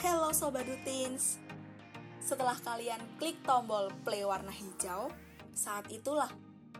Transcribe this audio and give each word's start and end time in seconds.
Hello 0.00 0.32
Sobat 0.32 0.64
Dutins 0.64 1.36
Setelah 2.24 2.56
kalian 2.64 3.04
klik 3.20 3.36
tombol 3.44 3.92
play 4.00 4.24
warna 4.24 4.48
hijau 4.48 5.12
Saat 5.52 5.92
itulah 5.92 6.32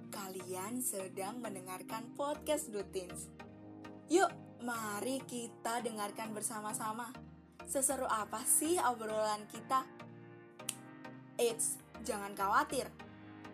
kalian 0.08 0.80
sedang 0.80 1.36
mendengarkan 1.44 2.16
podcast 2.16 2.72
Dutins 2.72 3.28
Yuk 4.08 4.32
mari 4.64 5.20
kita 5.28 5.84
dengarkan 5.84 6.32
bersama-sama 6.32 7.12
Seseru 7.68 8.08
apa 8.08 8.40
sih 8.48 8.80
obrolan 8.80 9.44
kita? 9.52 9.84
Eits, 11.36 11.76
jangan 12.00 12.32
khawatir 12.32 12.88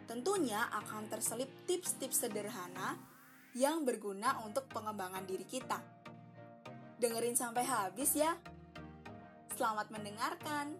Tentunya 0.06 0.62
akan 0.78 1.10
terselip 1.10 1.50
tips-tips 1.66 2.22
sederhana 2.22 2.94
yang 3.58 3.82
berguna 3.82 4.36
untuk 4.44 4.68
pengembangan 4.68 5.24
diri 5.24 5.48
kita. 5.48 5.80
Dengerin 7.00 7.32
sampai 7.32 7.64
habis 7.64 8.12
ya. 8.12 8.36
Selamat 9.56 9.88
mendengarkan. 9.88 10.76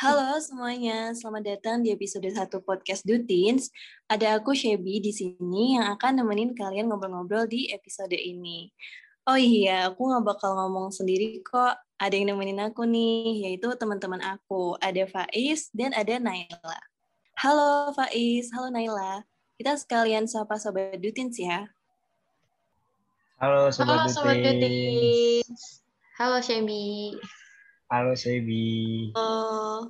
Halo 0.00 0.40
semuanya, 0.40 1.12
selamat 1.12 1.44
datang 1.44 1.84
di 1.84 1.92
episode 1.92 2.24
1 2.24 2.48
podcast 2.64 3.04
Dutins. 3.04 3.68
Ada 4.08 4.40
aku 4.40 4.56
Shebi 4.56 5.04
di 5.04 5.12
sini 5.12 5.76
yang 5.76 5.84
akan 5.92 6.24
nemenin 6.24 6.56
kalian 6.56 6.88
ngobrol-ngobrol 6.88 7.44
di 7.44 7.68
episode 7.68 8.16
ini. 8.16 8.72
Oh 9.28 9.36
iya, 9.36 9.92
aku 9.92 10.00
nggak 10.00 10.24
bakal 10.24 10.56
ngomong 10.56 10.88
sendiri 10.96 11.44
kok. 11.44 11.76
Ada 12.00 12.16
yang 12.16 12.32
nemenin 12.32 12.64
aku 12.64 12.88
nih, 12.88 13.52
yaitu 13.52 13.68
teman-teman 13.76 14.24
aku. 14.24 14.80
Ada 14.80 15.04
Faiz 15.04 15.68
dan 15.76 15.92
ada 15.92 16.16
Naila. 16.16 16.80
Halo 17.36 17.92
Faiz, 17.92 18.48
halo 18.56 18.72
Naila. 18.72 19.28
Kita 19.60 19.76
sekalian 19.76 20.24
sapa 20.24 20.56
Sobat 20.56 20.96
Dutins 21.04 21.36
ya. 21.36 21.68
Halo 23.40 23.72
Sobat 23.72 24.04
Halo 24.04 24.12
Sobat. 24.12 24.36
Halo 26.20 26.38
Shebi. 26.44 27.16
Halo 27.88 28.12
Sebi. 28.12 28.68
Oh. 29.16 29.88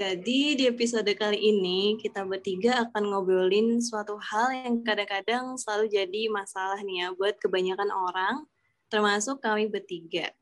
Jadi 0.00 0.56
di 0.56 0.64
episode 0.72 1.12
kali 1.12 1.36
ini 1.36 2.00
kita 2.00 2.24
bertiga 2.24 2.88
akan 2.88 3.12
ngobrolin 3.12 3.76
suatu 3.84 4.16
hal 4.16 4.56
yang 4.56 4.80
kadang-kadang 4.80 5.60
selalu 5.60 5.92
jadi 5.92 6.32
masalah 6.32 6.80
nih 6.80 7.04
ya 7.04 7.06
buat 7.12 7.36
kebanyakan 7.36 7.92
orang, 7.92 8.48
termasuk 8.88 9.44
kami 9.44 9.68
bertiga. 9.68 10.32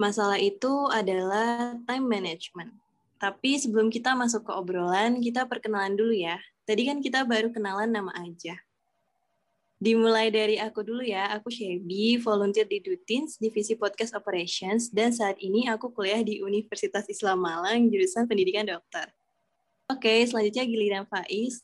Masalah 0.00 0.40
itu 0.40 0.88
adalah 0.88 1.76
time 1.84 2.08
management. 2.08 2.72
Tapi 3.20 3.60
sebelum 3.60 3.92
kita 3.92 4.16
masuk 4.16 4.48
ke 4.48 4.52
obrolan, 4.56 5.20
kita 5.20 5.44
perkenalan 5.44 5.92
dulu 5.92 6.16
ya. 6.16 6.40
Tadi 6.64 6.88
kan 6.88 7.04
kita 7.04 7.28
baru 7.28 7.52
kenalan 7.52 7.92
nama 7.92 8.16
aja. 8.16 8.56
Dimulai 9.86 10.34
dari 10.34 10.58
aku 10.58 10.82
dulu 10.82 10.98
ya, 10.98 11.30
aku 11.30 11.46
Shebi, 11.46 12.18
volunteer 12.18 12.66
di 12.66 12.82
Dutins, 12.82 13.38
Divisi 13.38 13.78
Podcast 13.78 14.18
Operations, 14.18 14.90
dan 14.90 15.14
saat 15.14 15.38
ini 15.38 15.70
aku 15.70 15.94
kuliah 15.94 16.26
di 16.26 16.42
Universitas 16.42 17.06
Islam 17.06 17.46
Malang, 17.46 17.86
jurusan 17.86 18.26
Pendidikan 18.26 18.66
Dokter. 18.66 19.14
Oke, 19.86 20.26
selanjutnya 20.26 20.66
giliran 20.66 21.06
Faiz. 21.06 21.62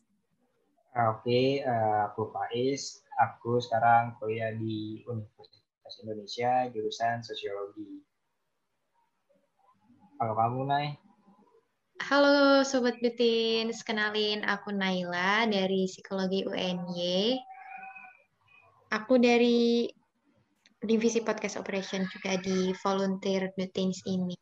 Oke, 0.94 1.66
eh, 1.66 2.00
aku 2.06 2.30
Faiz. 2.30 3.02
Aku 3.18 3.58
sekarang 3.58 4.14
kuliah 4.22 4.54
di 4.54 5.02
Universitas 5.02 5.94
Indonesia, 6.06 6.70
jurusan 6.70 7.26
Sosiologi. 7.26 8.06
Kalau 10.22 10.38
kamu, 10.38 10.70
Nay? 10.70 10.94
Halo 12.06 12.62
Sobat 12.62 13.02
Dutins, 13.02 13.82
kenalin 13.82 14.46
aku 14.46 14.70
Naila 14.70 15.42
dari 15.50 15.90
Psikologi 15.90 16.46
UNY. 16.46 17.50
Aku 18.92 19.16
dari 19.16 19.88
Divisi 20.76 21.24
Podcast 21.24 21.56
Operation 21.56 22.04
juga 22.12 22.36
di 22.36 22.76
volunteer 22.76 23.48
Dutins 23.56 24.04
ini. 24.04 24.36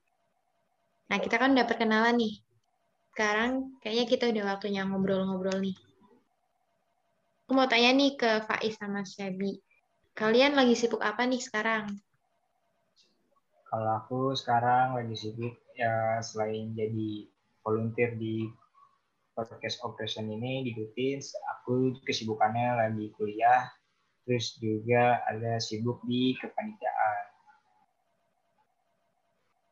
Nah, 1.06 1.22
kita 1.22 1.38
kan 1.38 1.54
udah 1.54 1.70
perkenalan 1.70 2.18
nih. 2.18 2.34
Sekarang 3.14 3.78
kayaknya 3.78 4.06
kita 4.10 4.24
udah 4.26 4.44
waktunya 4.50 4.82
ngobrol-ngobrol 4.82 5.54
nih. 5.62 5.78
Aku 7.46 7.54
mau 7.54 7.70
tanya 7.70 7.94
nih 7.94 8.18
ke 8.18 8.42
Faiz 8.42 8.74
sama 8.74 9.06
Shebi. 9.06 9.54
Kalian 10.18 10.58
lagi 10.58 10.74
sibuk 10.74 10.98
apa 10.98 11.30
nih 11.30 11.38
sekarang? 11.38 11.86
Kalau 13.70 14.02
aku 14.02 14.34
sekarang 14.34 14.98
lagi 14.98 15.14
sibuk 15.14 15.54
ya 15.78 16.18
selain 16.26 16.74
jadi 16.74 17.30
volunteer 17.62 18.18
di 18.18 18.50
podcast 19.30 19.78
operation 19.86 20.26
ini 20.26 20.66
di 20.66 20.74
Dutins, 20.74 21.38
aku 21.54 21.94
kesibukannya 22.02 22.82
lagi 22.82 23.14
kuliah, 23.14 23.70
terus 24.30 24.54
juga 24.62 25.26
ada 25.26 25.58
sibuk 25.58 25.98
di 26.06 26.38
kepanitiaan. 26.38 27.24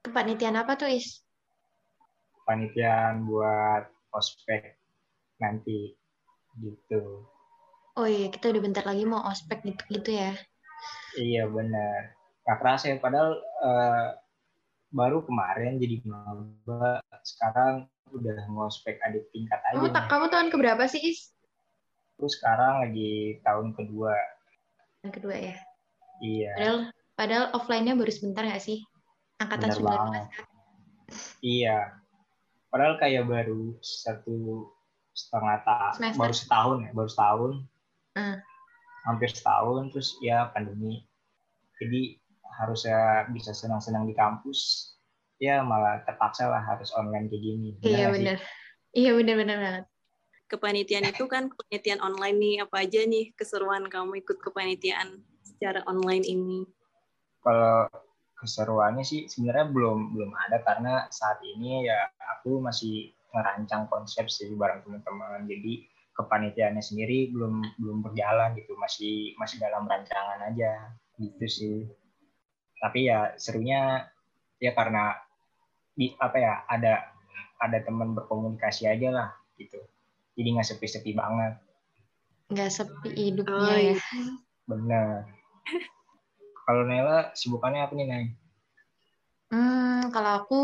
Kepanitiaan 0.03 0.59
apa 0.59 0.75
tuh, 0.75 0.91
Is? 0.91 1.23
Kepanitiaan 2.43 3.23
buat 3.23 3.87
ospek 4.11 4.83
nanti 5.39 5.95
gitu. 6.59 7.23
Oh 7.95 8.11
iya, 8.11 8.35
kita 8.35 8.51
udah 8.51 8.59
bentar 8.59 8.83
lagi 8.83 9.07
mau 9.07 9.23
ospek 9.31 9.63
gitu, 9.63 9.83
gitu 9.95 10.11
ya. 10.19 10.35
Iya 11.15 11.47
benar. 11.47 12.19
Gak 12.43 12.59
kerasa 12.59 12.91
ya, 12.91 12.99
padahal 12.99 13.39
eh, 13.39 14.11
baru 14.91 15.23
kemarin 15.23 15.79
jadi 15.79 16.03
maba, 16.03 16.99
sekarang 17.23 17.87
udah 18.11 18.43
ngospek 18.51 18.99
adik 19.07 19.23
tingkat 19.31 19.63
aja. 19.71 19.79
Kamu, 19.79 19.95
nih. 19.95 20.07
kamu 20.11 20.27
tahun 20.35 20.49
keberapa 20.51 20.83
sih, 20.91 21.15
Is? 21.15 21.31
Terus 22.19 22.35
sekarang 22.43 22.83
lagi 22.83 23.39
tahun 23.47 23.79
kedua. 23.79 24.38
Yang 25.09 25.25
kedua 25.25 25.37
ya. 25.41 25.57
Iya, 26.21 26.53
Padahal 26.53 26.79
padahal 27.17 27.47
offline-nya 27.57 27.97
baru 27.97 28.13
sebentar 28.13 28.45
nggak 28.45 28.61
sih? 28.61 28.85
Angkatan 29.41 29.73
benar 29.73 29.81
19 29.81 29.89
banget. 29.89 30.13
kan? 30.13 30.27
Iya. 31.41 31.79
Padahal 32.69 32.95
kayak 33.01 33.25
baru 33.25 33.81
satu 33.81 34.69
setengah 35.17 35.65
tahun, 35.65 36.13
baru 36.21 36.35
setahun 36.37 36.77
ya, 36.85 36.91
baru 36.93 37.09
setahun. 37.09 37.53
Hmm. 38.21 38.37
Hampir 39.09 39.31
setahun, 39.33 39.83
terus 39.97 40.21
ya 40.21 40.53
pandemi. 40.53 41.01
Jadi 41.81 42.21
harusnya 42.61 43.25
bisa 43.33 43.57
senang-senang 43.57 44.05
di 44.05 44.13
kampus, 44.13 44.93
ya 45.41 45.65
malah 45.65 46.05
terpaksa 46.05 46.53
lah 46.53 46.61
harus 46.61 46.93
online 46.93 47.33
kayak 47.33 47.41
gini. 47.41 47.69
Iya 47.81 48.13
benar. 48.13 48.37
Iya 48.93 49.11
benar-benar 49.17 49.57
banget. 49.57 49.85
Kepanitiaan 50.49 51.05
itu 51.05 51.29
kan 51.29 51.53
kepanitiaan 51.53 52.01
online 52.01 52.37
nih. 52.41 52.55
Apa 52.65 52.89
aja 52.89 53.05
nih 53.05 53.37
keseruan 53.37 53.85
kamu 53.93 54.25
ikut 54.25 54.41
kepanitiaan 54.41 55.21
secara 55.45 55.85
online 55.85 56.25
ini? 56.25 56.65
Kalau 57.45 57.85
keseruannya 58.41 59.05
sih 59.05 59.29
sebenarnya 59.29 59.69
belum 59.69 60.17
belum 60.17 60.33
ada 60.49 60.65
karena 60.65 61.05
saat 61.13 61.43
ini 61.45 61.85
ya 61.85 62.09
aku 62.39 62.65
masih 62.65 63.13
merancang 63.35 63.85
konsep 63.93 64.25
sih 64.33 64.49
bareng 64.57 64.81
teman-teman. 64.89 65.45
Jadi 65.45 65.85
kepanitiaannya 66.17 66.81
sendiri 66.81 67.29
belum 67.29 67.61
belum 67.77 67.99
berjalan 68.09 68.57
gitu, 68.57 68.73
masih 68.81 69.37
masih 69.37 69.61
dalam 69.61 69.85
rancangan 69.85 70.49
aja 70.49 70.97
gitu 71.21 71.45
sih. 71.45 71.79
Tapi 72.81 73.11
ya 73.13 73.37
serunya 73.37 74.09
ya 74.59 74.73
karena 74.73 75.13
di 75.93 76.15
apa 76.17 76.37
ya 76.41 76.65
ada 76.71 77.13
ada 77.59 77.79
teman 77.83 78.15
berkomunikasi 78.15 78.87
aja 78.87 79.11
lah 79.11 79.29
gitu. 79.59 79.83
Jadi 80.39 80.49
nggak 80.55 80.69
sepi-sepi 80.71 81.19
banget, 81.19 81.59
Nggak 82.49 82.71
sepi 82.71 83.11
hidupnya 83.11 83.59
Oh, 83.59 83.75
ya. 83.75 83.93
iya. 83.93 83.97
bener. 84.71 85.27
Kalau 86.65 86.83
Nela 86.87 87.33
sibukannya 87.35 87.81
apa 87.83 87.93
nih 87.97 88.07
Nay? 88.07 88.25
Hmm, 89.51 90.13
kalau 90.15 90.33
aku 90.45 90.61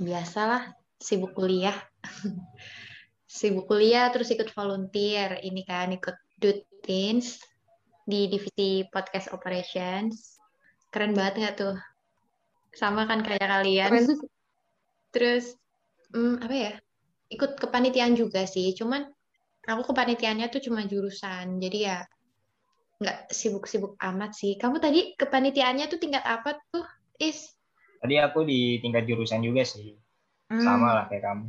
biasalah 0.00 0.72
sibuk 0.96 1.34
kuliah. 1.34 1.74
sibuk 3.26 3.66
kuliah 3.68 4.08
terus 4.14 4.30
ikut 4.30 4.50
volunteer. 4.54 5.38
Ini 5.42 5.62
kan 5.66 5.90
ikut 5.92 6.16
Dutins 6.38 7.42
di 8.06 8.30
divisi 8.30 8.86
podcast 8.88 9.34
operations. 9.34 10.38
Keren 10.90 11.14
banget 11.14 11.34
nggak 11.42 11.54
tuh? 11.58 11.76
Sama 12.74 13.06
kan 13.10 13.22
kayak 13.26 13.42
kalian. 13.42 13.90
Keren. 13.90 14.06
Terus 15.10 15.58
hmm, 16.14 16.42
apa 16.46 16.54
ya? 16.54 16.72
Ikut 17.30 17.56
kepanitiaan 17.56 18.18
juga 18.18 18.42
sih. 18.44 18.74
Cuman 18.74 19.06
aku 19.64 19.94
kepanitiaannya 19.94 20.50
tuh 20.50 20.60
cuma 20.66 20.82
jurusan. 20.84 21.62
Jadi 21.62 21.78
ya 21.86 22.02
nggak 23.00 23.32
sibuk-sibuk 23.32 23.96
amat 23.96 24.36
sih. 24.36 24.58
Kamu 24.60 24.82
tadi 24.82 25.14
kepanitiaannya 25.16 25.86
tuh 25.88 25.96
tingkat 26.02 26.26
apa 26.26 26.58
tuh, 26.68 26.84
Is? 27.16 27.48
Tadi 28.00 28.16
aku 28.20 28.44
di 28.44 28.80
tingkat 28.82 29.04
jurusan 29.08 29.40
juga 29.44 29.64
sih, 29.64 29.96
Hmm, 30.50 30.64
sama 30.66 30.88
lah 30.98 31.04
kayak 31.06 31.24
kamu. 31.30 31.46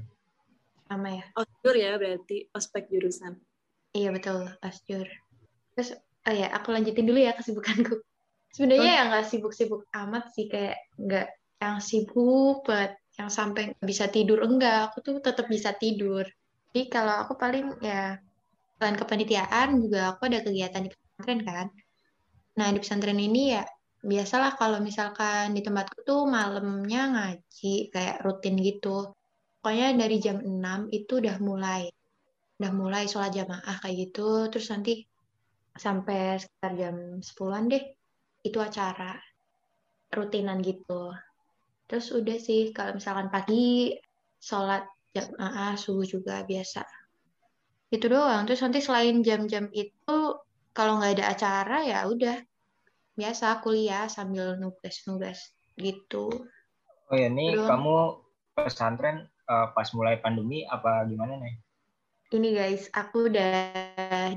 sama 0.91 1.07
ya. 1.09 1.25
Osjur 1.33 1.75
ya 1.79 1.95
berarti 1.95 2.51
ospek 2.51 2.91
jurusan. 2.91 3.39
Iya 3.95 4.11
betul, 4.11 4.45
Asjur. 4.59 5.07
Terus, 5.73 5.95
oh 6.27 6.33
ya, 6.35 6.51
aku 6.51 6.75
lanjutin 6.75 7.07
dulu 7.07 7.17
ya 7.23 7.31
kesibukanku. 7.33 8.03
Sebenarnya 8.51 8.91
ya 8.99 9.03
nggak 9.07 9.25
sibuk-sibuk 9.31 9.87
amat 9.95 10.35
sih, 10.35 10.51
kayak 10.51 10.75
nggak 10.99 11.27
yang 11.63 11.79
sibuk 11.79 12.67
banget, 12.67 12.99
yang 13.19 13.29
sampai 13.31 13.75
bisa 13.83 14.07
tidur. 14.07 14.43
Enggak, 14.43 14.91
aku 14.91 15.03
tuh 15.03 15.15
tetap 15.19 15.47
bisa 15.51 15.75
tidur. 15.75 16.23
Jadi 16.71 16.87
kalau 16.87 17.27
aku 17.27 17.35
paling 17.35 17.81
ya, 17.83 18.15
selain 18.79 18.95
kepanitiaan, 18.95 19.83
juga 19.83 20.15
aku 20.15 20.31
ada 20.31 20.39
kegiatan 20.39 20.87
di 20.87 20.89
pesantren 20.93 21.39
kan. 21.43 21.67
Nah, 22.55 22.67
di 22.71 22.79
pesantren 22.79 23.19
ini 23.19 23.55
ya 23.55 23.63
biasalah 24.01 24.57
kalau 24.57 24.81
misalkan 24.81 25.53
di 25.53 25.61
tempatku 25.61 26.01
tuh 26.01 26.25
malamnya 26.25 27.11
ngaji 27.11 27.93
kayak 27.93 28.23
rutin 28.25 28.55
gitu. 28.57 29.13
Pokoknya 29.61 29.93
dari 29.93 30.17
jam 30.17 30.41
6 30.41 30.89
itu 30.89 31.21
udah 31.21 31.37
mulai. 31.37 31.91
Udah 32.57 32.71
mulai 32.73 33.05
sholat 33.05 33.35
jamaah 33.35 33.77
kayak 33.83 34.09
gitu. 34.09 34.49
Terus 34.49 34.67
nanti 34.73 35.05
sampai 35.77 36.41
sekitar 36.41 36.71
jam 36.79 36.95
10-an 37.21 37.69
deh. 37.69 37.83
Itu 38.41 38.57
acara 38.57 39.13
rutinan 40.09 40.65
gitu. 40.65 41.13
Terus 41.91 42.07
udah 42.15 42.37
sih 42.39 42.71
kalau 42.71 42.95
misalkan 42.95 43.27
pagi 43.27 43.99
sholat 44.39 44.87
jamaah 45.11 45.75
subuh 45.75 46.07
juga 46.07 46.47
biasa. 46.47 46.87
Itu 47.91 48.07
doang. 48.07 48.47
Terus 48.47 48.63
nanti 48.63 48.79
selain 48.79 49.19
jam-jam 49.19 49.67
itu 49.75 50.39
kalau 50.71 51.03
nggak 51.03 51.19
ada 51.19 51.25
acara 51.35 51.83
ya 51.83 52.07
udah 52.07 52.39
biasa 53.19 53.59
kuliah 53.59 54.07
sambil 54.07 54.55
nugas-nugas 54.55 55.51
gitu. 55.75 56.31
Oh 57.11 57.17
ya, 57.19 57.27
nih 57.27 57.59
Belum. 57.59 57.67
kamu 57.67 57.95
pesantren 58.55 59.27
uh, 59.51 59.75
pas 59.75 59.91
mulai 59.91 60.15
pandemi 60.23 60.63
apa 60.63 61.03
gimana 61.11 61.35
nih? 61.43 61.59
Ini 62.31 62.49
guys, 62.55 62.87
aku 62.95 63.27
udah 63.27 63.51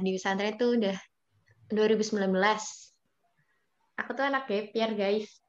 di 0.03 0.11
pesantren 0.11 0.59
tuh 0.59 0.75
udah 0.75 0.99
2019. 1.71 2.19
Aku 3.95 4.11
tuh 4.11 4.27
anak 4.27 4.51
gap 4.51 4.75
year 4.75 4.91
guys. 4.99 5.44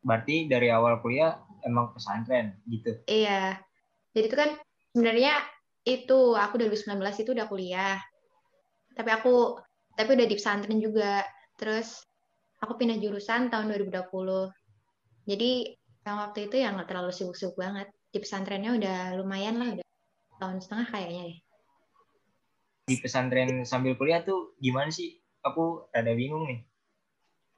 Berarti 0.00 0.48
dari 0.48 0.72
awal 0.72 1.00
kuliah 1.04 1.36
emang 1.64 1.92
pesantren 1.92 2.56
gitu? 2.68 2.96
Iya. 3.04 3.60
Jadi 4.16 4.24
itu 4.26 4.36
kan 4.36 4.50
sebenarnya 4.92 5.34
itu 5.84 6.36
aku 6.36 6.60
2019 6.60 6.96
itu 7.20 7.30
udah 7.36 7.46
kuliah. 7.48 7.96
Tapi 8.96 9.10
aku 9.12 9.60
tapi 9.94 10.10
udah 10.16 10.26
di 10.26 10.36
pesantren 10.36 10.78
juga. 10.80 11.24
Terus 11.60 12.00
aku 12.60 12.76
pindah 12.80 12.96
jurusan 13.00 13.52
tahun 13.52 13.72
2020. 13.76 14.48
Jadi 15.28 15.50
yang 16.04 16.16
waktu 16.16 16.48
itu 16.48 16.56
ya 16.60 16.72
nggak 16.72 16.88
terlalu 16.88 17.12
sibuk-sibuk 17.12 17.56
banget. 17.60 17.88
Di 18.10 18.18
pesantrennya 18.18 18.74
udah 18.74 18.98
lumayan 19.20 19.60
lah, 19.62 19.68
udah 19.78 19.86
tahun 20.40 20.58
setengah 20.58 20.86
kayaknya 20.90 21.22
deh. 21.30 21.38
Di 22.90 22.96
pesantren 22.98 23.62
sambil 23.62 23.94
kuliah 23.94 24.24
tuh 24.24 24.56
gimana 24.58 24.90
sih? 24.90 25.20
Aku 25.46 25.88
ada 25.94 26.10
bingung 26.12 26.48
nih. 26.48 26.60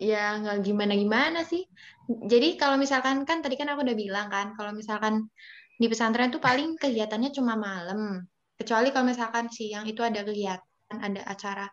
Ya 0.02 0.34
nggak 0.34 0.66
gimana-gimana 0.66 1.46
sih. 1.46 1.62
Jadi 2.10 2.58
kalau 2.58 2.74
misalkan 2.74 3.22
kan 3.22 3.38
tadi 3.38 3.54
kan 3.54 3.70
aku 3.70 3.86
udah 3.86 3.94
bilang 3.94 4.26
kan, 4.34 4.58
kalau 4.58 4.74
misalkan 4.74 5.30
di 5.78 5.86
pesantren 5.86 6.34
tuh 6.34 6.42
paling 6.42 6.74
kegiatannya 6.74 7.30
cuma 7.30 7.54
malam. 7.54 8.26
Kecuali 8.58 8.90
kalau 8.90 9.06
misalkan 9.06 9.46
siang 9.46 9.86
itu 9.86 10.02
ada 10.02 10.26
kegiatan, 10.26 10.98
ada 10.98 11.22
acara 11.22 11.66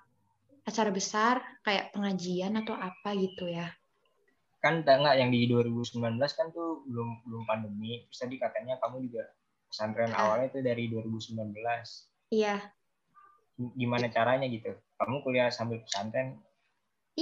acara 0.70 0.94
besar 0.94 1.42
kayak 1.66 1.90
pengajian 1.98 2.54
atau 2.62 2.78
apa 2.78 3.18
gitu 3.18 3.50
ya? 3.50 3.66
Kan 4.62 4.86
enggak 4.86 5.18
yang 5.18 5.34
di 5.34 5.50
2019 5.50 5.98
kan 6.38 6.54
tuh 6.54 6.86
belum 6.86 7.26
belum 7.26 7.44
pandemi. 7.50 8.06
Terus 8.06 8.20
tadi 8.22 8.36
katanya 8.38 8.78
kamu 8.78 9.10
juga 9.10 9.26
pesantren 9.70 10.14
ah. 10.14 10.30
awalnya 10.30 10.54
itu 10.54 10.60
dari 10.62 10.86
2019. 10.94 11.50
Iya. 12.30 12.62
Gimana 13.58 14.06
caranya 14.14 14.46
gitu? 14.46 14.78
Kamu 15.02 15.26
kuliah 15.26 15.50
sambil 15.50 15.82
pesantren? 15.82 16.38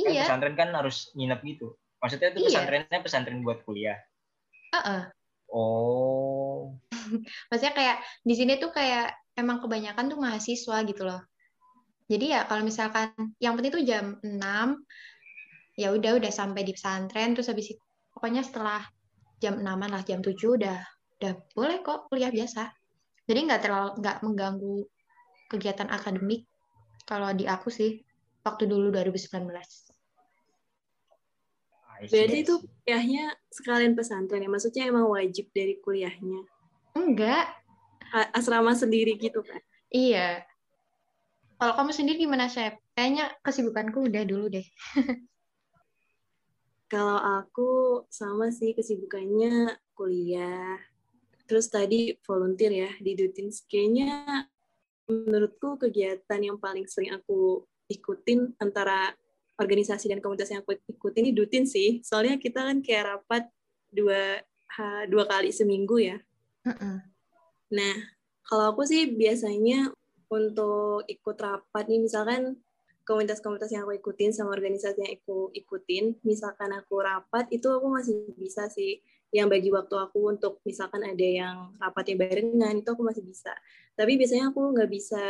Iya. 0.05 0.25
Kan 0.25 0.25
pesantren 0.29 0.55
kan 0.57 0.69
harus 0.75 1.09
nginep 1.17 1.39
gitu. 1.47 1.67
Maksudnya 1.97 2.27
itu 2.33 2.39
iya. 2.45 2.47
pesantrennya 2.51 2.99
pesantren 3.01 3.39
buat 3.41 3.59
kuliah? 3.65 3.97
Uh 4.69 4.77
-uh. 4.77 5.01
Oh. 5.47 6.75
Maksudnya 7.49 7.73
kayak 7.73 7.97
di 8.21 8.33
sini 8.35 8.59
tuh 8.61 8.69
kayak 8.69 9.15
emang 9.33 9.63
kebanyakan 9.63 10.11
tuh 10.11 10.19
mahasiswa 10.19 10.77
gitu 10.85 11.03
loh. 11.07 11.21
Jadi 12.07 12.31
ya 12.31 12.47
kalau 12.47 12.63
misalkan 12.63 13.11
yang 13.43 13.59
penting 13.59 13.71
itu 13.75 13.81
jam 13.83 14.15
6 14.23 14.39
ya 15.77 15.93
udah 15.93 16.17
udah 16.17 16.31
sampai 16.31 16.63
di 16.63 16.73
pesantren 16.73 17.35
terus 17.35 17.51
habis 17.51 17.75
itu 17.75 17.83
pokoknya 18.15 18.41
setelah 18.41 18.81
jam 19.37 19.59
6 19.59 19.67
lah 19.67 20.01
jam 20.07 20.23
7 20.23 20.33
udah 20.33 20.79
udah 21.19 21.31
boleh 21.53 21.77
kok 21.83 22.07
kuliah 22.07 22.31
biasa. 22.31 22.71
Jadi 23.27 23.39
nggak 23.43 23.61
terlalu 23.61 23.91
nggak 23.99 24.17
mengganggu 24.23 24.77
kegiatan 25.51 25.91
akademik 25.91 26.47
kalau 27.03 27.31
di 27.35 27.43
aku 27.47 27.67
sih 27.67 28.03
waktu 28.43 28.67
dulu 28.67 28.91
2019. 28.95 29.86
Berarti 32.05 32.37
itu 32.45 32.53
kuliahnya 32.61 33.33
sekalian 33.49 33.93
pesantren 33.97 34.45
ya? 34.45 34.49
Maksudnya 34.49 34.83
emang 34.85 35.09
wajib 35.09 35.49
dari 35.49 35.81
kuliahnya? 35.81 36.45
Enggak. 36.93 37.49
Asrama 38.33 38.77
sendiri 38.77 39.17
gitu 39.17 39.41
kan? 39.41 39.59
Iya. 39.89 40.45
Kalau 41.57 41.73
kamu 41.73 41.91
sendiri 41.91 42.17
gimana, 42.21 42.45
Chef? 42.45 42.77
Kayaknya 42.93 43.33
kesibukanku 43.41 44.05
udah 44.05 44.23
dulu 44.29 44.45
deh. 44.49 44.67
Kalau 46.93 47.19
aku 47.19 48.05
sama 48.07 48.53
sih 48.53 48.71
kesibukannya 48.77 49.75
kuliah. 49.97 50.79
Terus 51.49 51.67
tadi 51.67 52.15
volunteer 52.23 52.71
ya 52.71 52.91
di 53.01 53.11
Dutins. 53.17 53.65
Kayaknya 53.65 54.45
menurutku 55.09 55.81
kegiatan 55.81 56.39
yang 56.39 56.61
paling 56.61 56.85
sering 56.87 57.15
aku 57.15 57.65
ikutin 57.87 58.55
antara 58.59 59.15
organisasi 59.57 60.13
dan 60.13 60.21
komunitas 60.21 60.53
yang 60.53 60.61
aku 60.61 60.77
ikutin 60.85 61.27
ini 61.27 61.31
Dutin 61.33 61.65
sih. 61.65 61.99
Soalnya 62.05 62.37
kita 62.37 62.61
kan 62.63 62.79
kayak 62.85 63.17
rapat 63.17 63.49
dua 63.89 64.41
dua 65.09 65.23
kali 65.25 65.49
seminggu 65.49 65.97
ya. 65.97 66.17
Uh 66.63 66.69
-uh. 66.69 66.97
Nah, 67.73 67.95
kalau 68.45 68.71
aku 68.71 68.85
sih 68.85 69.09
biasanya 69.11 69.91
untuk 70.29 71.03
ikut 71.09 71.37
rapat 71.39 71.83
nih 71.89 72.03
misalkan 72.03 72.59
komunitas-komunitas 73.07 73.71
yang 73.71 73.87
aku 73.87 73.95
ikutin 73.95 74.35
sama 74.35 74.51
organisasi 74.51 74.99
yang 74.99 75.15
aku 75.15 75.49
ikutin, 75.55 76.19
misalkan 76.27 76.75
aku 76.75 76.99
rapat 76.99 77.47
itu 77.55 77.71
aku 77.71 77.87
masih 77.87 78.35
bisa 78.35 78.67
sih 78.67 78.99
yang 79.31 79.51
bagi 79.51 79.71
waktu 79.71 79.95
aku 79.95 80.31
untuk 80.31 80.59
misalkan 80.63 81.03
ada 81.03 81.27
yang 81.27 81.75
rapatnya 81.79 82.15
barengan 82.19 82.79
itu 82.79 82.89
aku 82.91 83.03
masih 83.03 83.23
bisa. 83.23 83.55
Tapi 83.95 84.19
biasanya 84.19 84.51
aku 84.51 84.75
nggak 84.75 84.89
bisa 84.91 85.23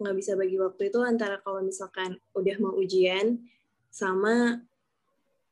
nggak 0.00 0.16
bisa 0.16 0.32
bagi 0.36 0.56
waktu 0.60 0.82
itu 0.88 0.98
antara 1.00 1.40
kalau 1.40 1.64
misalkan 1.64 2.20
udah 2.36 2.56
mau 2.60 2.72
ujian 2.76 3.40
sama 3.92 4.64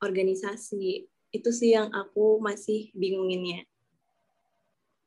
organisasi 0.01 1.05
itu 1.31 1.51
sih 1.53 1.77
yang 1.77 1.93
aku 1.93 2.41
masih 2.41 2.89
bingunginnya. 2.97 3.69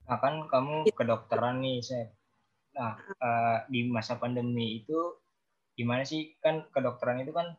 Nah 0.05 0.21
kan 0.21 0.45
kamu 0.47 0.87
kedokteran 0.93 1.59
nih, 1.65 1.81
saya 1.81 2.13
Nah, 2.73 2.97
uh, 3.21 3.57
di 3.69 3.85
masa 3.85 4.17
pandemi 4.17 4.81
itu 4.81 4.97
gimana 5.77 6.01
sih? 6.01 6.33
Kan 6.41 6.65
kedokteran 6.73 7.21
itu 7.21 7.29
kan 7.33 7.53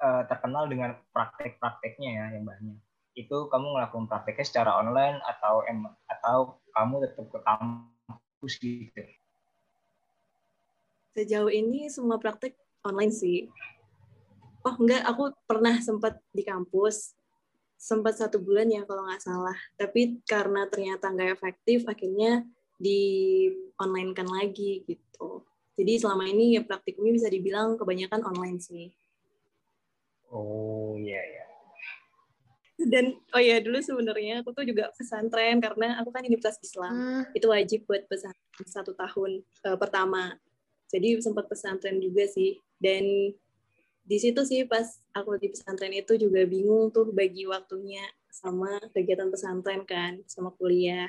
uh, 0.00 0.22
terkenal 0.24 0.68
dengan 0.68 0.96
praktek-prakteknya 1.12 2.10
ya 2.10 2.26
yang 2.36 2.44
banyak. 2.48 2.80
Itu 3.12 3.52
kamu 3.52 3.76
ngelakuin 3.76 4.08
prakteknya 4.08 4.46
secara 4.48 4.80
online 4.80 5.20
atau 5.28 5.60
em 5.68 5.84
atau 6.08 6.56
kamu 6.72 6.94
tetap 7.04 7.26
ke 7.28 7.38
kampus 7.44 8.52
gitu? 8.56 9.02
Sejauh 11.12 11.52
ini 11.52 11.92
semua 11.92 12.16
praktek 12.16 12.56
online 12.88 13.12
sih. 13.12 13.52
Oh 14.62 14.74
enggak, 14.78 15.02
aku 15.02 15.34
pernah 15.44 15.74
sempat 15.82 16.22
di 16.30 16.46
kampus, 16.46 17.18
sempat 17.74 18.14
satu 18.14 18.38
bulan 18.38 18.70
ya 18.70 18.86
kalau 18.86 19.02
nggak 19.06 19.22
salah. 19.22 19.58
Tapi 19.74 20.22
karena 20.22 20.70
ternyata 20.70 21.10
nggak 21.10 21.34
efektif, 21.34 21.82
akhirnya 21.90 22.46
di 22.78 23.00
online 23.78 24.14
kan 24.14 24.26
lagi 24.30 24.86
gitu. 24.86 25.42
Jadi 25.74 25.92
selama 25.98 26.30
ini 26.30 26.58
ya 26.58 26.62
praktikumnya 26.62 27.18
bisa 27.18 27.28
dibilang 27.30 27.74
kebanyakan 27.74 28.22
online 28.22 28.58
sih. 28.62 28.90
Oh 30.30 30.94
iya 30.98 31.18
ya. 31.18 31.46
Dan 32.82 33.14
oh 33.34 33.42
ya 33.42 33.62
dulu 33.62 33.78
sebenarnya 33.78 34.42
aku 34.42 34.50
tuh 34.54 34.66
juga 34.66 34.90
pesantren 34.94 35.62
karena 35.62 35.98
aku 36.02 36.10
kan 36.10 36.26
Universitas 36.26 36.62
Islam. 36.62 36.92
Hmm. 36.92 37.22
Itu 37.34 37.50
wajib 37.50 37.86
buat 37.86 38.06
pesantren 38.10 38.66
satu 38.66 38.94
tahun 38.94 39.42
uh, 39.66 39.78
pertama. 39.78 40.38
Jadi 40.90 41.18
sempat 41.18 41.46
pesantren 41.48 41.98
juga 42.02 42.26
sih. 42.26 42.58
Dan 42.82 43.32
di 44.12 44.20
situ 44.20 44.44
sih 44.44 44.68
pas 44.68 44.84
aku 45.16 45.40
di 45.40 45.48
pesantren 45.48 45.88
itu 45.96 46.20
juga 46.20 46.44
bingung 46.44 46.92
tuh 46.92 47.08
bagi 47.16 47.48
waktunya 47.48 48.04
sama 48.28 48.76
kegiatan 48.92 49.32
pesantren 49.32 49.88
kan, 49.88 50.20
sama 50.28 50.52
kuliah. 50.52 51.08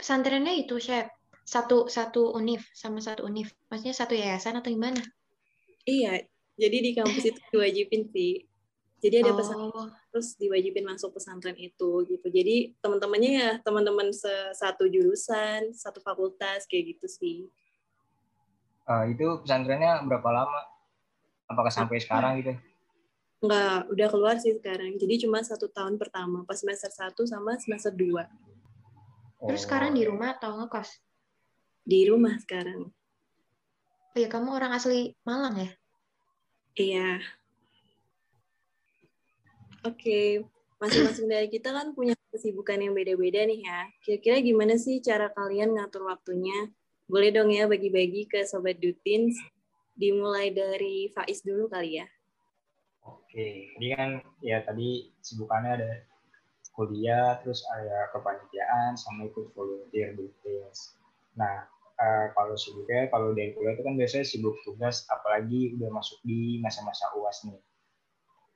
Pesantrennya 0.00 0.56
itu 0.56 0.80
chef 0.80 1.12
satu 1.44 1.92
satu 1.92 2.32
univ 2.32 2.64
sama 2.72 3.04
satu 3.04 3.28
univ 3.28 3.52
maksudnya 3.68 3.92
satu 3.92 4.16
yayasan 4.16 4.56
atau 4.56 4.72
gimana? 4.72 5.04
Iya 5.84 6.24
jadi 6.56 6.76
di 6.80 6.90
kampus 6.96 7.24
itu 7.28 7.40
diwajibin 7.52 8.08
sih. 8.16 8.48
Jadi 9.04 9.20
ada 9.20 9.36
oh. 9.36 9.36
pesantren 9.36 9.92
terus 10.08 10.40
diwajibin 10.40 10.88
masuk 10.88 11.20
pesantren 11.20 11.52
itu 11.60 12.00
gitu. 12.08 12.26
Jadi 12.32 12.72
teman-temannya 12.80 13.32
ya 13.36 13.50
teman-teman 13.60 14.08
satu 14.56 14.88
jurusan 14.88 15.68
satu 15.76 16.00
fakultas 16.00 16.64
kayak 16.64 16.96
gitu 16.96 17.06
sih. 17.12 17.38
Uh, 18.88 19.04
itu 19.12 19.44
pesantrennya 19.44 20.00
berapa 20.08 20.32
lama 20.32 20.75
apakah 21.46 21.72
sampai 21.72 22.02
sekarang 22.02 22.42
gitu 22.42 22.54
Enggak, 23.36 23.92
udah 23.92 24.08
keluar 24.08 24.36
sih 24.40 24.56
sekarang. 24.56 24.96
Jadi 24.96 25.28
cuma 25.28 25.44
satu 25.44 25.68
tahun 25.68 26.00
pertama, 26.00 26.42
pas 26.48 26.56
semester 26.56 26.88
satu 26.88 27.28
sama 27.28 27.60
semester 27.60 27.92
dua. 27.92 28.24
Terus 29.44 29.68
sekarang 29.68 29.92
di 29.92 30.08
rumah 30.08 30.40
atau 30.40 30.56
ngekos? 30.56 30.88
Di 31.84 32.08
rumah 32.08 32.40
sekarang. 32.40 32.88
Oh 34.16 34.18
ya, 34.18 34.32
kamu 34.32 34.56
orang 34.56 34.72
asli 34.72 35.12
Malang 35.28 35.60
ya? 35.60 35.70
Iya. 36.76 37.10
Oke, 39.84 40.42
masing-masing 40.80 41.28
dari 41.28 41.52
kita 41.52 41.70
kan 41.70 41.92
punya 41.92 42.16
kesibukan 42.32 42.80
yang 42.80 42.96
beda-beda 42.96 43.44
nih 43.44 43.60
ya. 43.62 43.80
Kira-kira 44.00 44.40
gimana 44.40 44.74
sih 44.80 45.04
cara 45.04 45.28
kalian 45.30 45.76
ngatur 45.76 46.08
waktunya? 46.08 46.72
Boleh 47.06 47.30
dong 47.30 47.52
ya 47.52 47.68
bagi-bagi 47.70 48.26
ke 48.26 48.42
Sobat 48.48 48.80
Dutins. 48.80 49.36
Dimulai 49.96 50.52
dari 50.52 51.08
Faiz 51.08 51.40
dulu 51.40 51.72
kali 51.72 51.98
ya. 51.98 52.06
Oke, 53.06 53.72
ini 53.80 53.96
kan 53.96 54.20
ya 54.44 54.60
tadi 54.60 55.08
sibukannya 55.24 55.72
ada 55.80 55.90
kuliah, 56.76 57.40
terus 57.40 57.64
ada 57.72 58.12
kepanitiaan, 58.12 59.00
sama 59.00 59.24
ikut 59.24 59.56
volunteer 59.56 60.12
di 60.12 60.28
TIS. 60.44 61.00
Nah, 61.40 61.64
uh, 61.96 62.26
kalau 62.36 62.52
sibuknya, 62.54 63.08
kalau 63.08 63.32
dari 63.32 63.56
kuliah 63.56 63.72
itu 63.72 63.82
kan 63.84 63.96
biasanya 63.96 64.26
sibuk 64.28 64.56
tugas, 64.68 65.08
apalagi 65.08 65.72
udah 65.80 65.88
masuk 65.88 66.20
di 66.28 66.60
masa-masa 66.60 67.08
UAS 67.16 67.48
nih. 67.48 67.60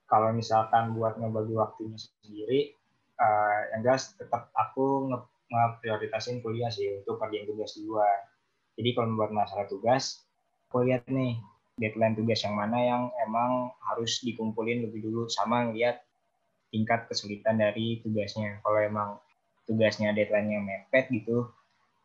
Kalau 0.05 0.37
misalkan 0.37 0.93
buat 0.93 1.17
ngebagi 1.17 1.55
waktunya 1.57 1.97
sendiri, 1.97 2.77
uh, 3.17 3.61
yang 3.73 3.81
jelas 3.81 4.13
tetap 4.21 4.53
aku 4.53 5.09
nge-prioritasin 5.49 6.45
kuliah 6.45 6.69
sih 6.69 7.01
untuk 7.01 7.17
kerjain 7.17 7.49
tugas 7.49 7.73
di 7.79 7.89
luar. 7.89 8.29
Jadi 8.77 8.89
kalau 8.93 9.17
membuat 9.17 9.33
masalah 9.33 9.67
tugas, 9.71 10.29
aku 10.71 10.87
lihat 10.87 11.03
nih 11.11 11.35
deadline 11.75 12.15
tugas 12.15 12.47
yang 12.47 12.55
mana 12.55 12.79
yang 12.79 13.03
emang 13.27 13.75
harus 13.91 14.23
dikumpulin 14.23 14.87
lebih 14.87 15.03
dulu 15.03 15.27
sama 15.27 15.67
ngeliat 15.67 15.99
tingkat 16.71 17.11
kesulitan 17.11 17.59
dari 17.59 17.99
tugasnya. 18.07 18.63
Kalau 18.63 18.79
emang 18.79 19.19
tugasnya 19.67 20.15
deadline-nya 20.15 20.63
mepet 20.63 21.11
gitu, 21.11 21.51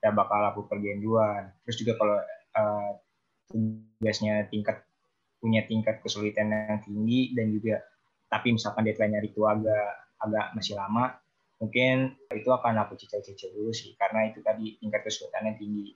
ya 0.02 0.10
bakal 0.10 0.42
aku 0.50 0.66
kerjain 0.66 0.98
duluan. 0.98 1.54
Terus 1.62 1.78
juga 1.78 1.94
kalau 2.02 2.18
uh, 2.58 2.92
tugasnya 3.54 4.50
tingkat 4.50 4.82
punya 5.38 5.62
tingkat 5.70 6.02
kesulitan 6.02 6.50
yang 6.50 6.82
tinggi 6.82 7.38
dan 7.38 7.54
juga 7.54 7.86
tapi 8.26 8.50
misalkan 8.50 8.90
deadline-nya 8.90 9.22
itu 9.22 9.46
agak 9.46 10.10
agak 10.26 10.58
masih 10.58 10.74
lama, 10.74 11.14
mungkin 11.62 12.18
itu 12.34 12.50
akan 12.50 12.82
aku 12.82 12.98
cicil-cicil 12.98 13.54
dulu 13.54 13.70
sih 13.70 13.94
karena 13.94 14.34
itu 14.34 14.42
tadi 14.42 14.82
tingkat 14.82 15.06
kesulitannya 15.06 15.54
tinggi. 15.54 15.94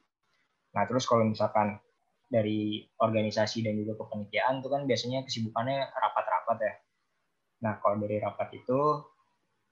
Nah 0.77 0.85
terus 0.85 1.09
kalau 1.09 1.25
misalkan 1.25 1.81
dari 2.29 2.85
organisasi 3.01 3.65
dan 3.65 3.73
juga 3.81 4.05
kepanitiaan 4.05 4.61
itu 4.61 4.69
kan 4.69 4.85
biasanya 4.85 5.25
kesibukannya 5.25 5.89
rapat-rapat 5.89 6.57
ya. 6.61 6.73
Nah, 7.65 7.73
kalau 7.81 7.97
dari 7.99 8.21
rapat 8.21 8.53
itu 8.53 9.01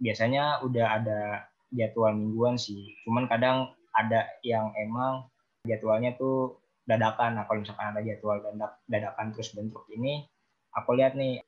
biasanya 0.01 0.65
udah 0.65 0.87
ada 0.97 1.21
jadwal 1.69 2.17
mingguan 2.17 2.57
sih. 2.57 2.97
Cuman 3.05 3.29
kadang 3.29 3.71
ada 3.93 4.25
yang 4.41 4.73
emang 4.75 5.29
jadwalnya 5.63 6.17
tuh 6.17 6.57
dadakan. 6.89 7.37
Nah, 7.37 7.43
kalau 7.45 7.61
misalkan 7.61 7.93
ada 7.93 8.01
jadwal 8.01 8.41
dadakan 8.89 9.27
terus 9.31 9.53
bentuk 9.53 9.85
ini, 9.93 10.25
aku 10.73 10.97
lihat 10.97 11.13
nih 11.13 11.45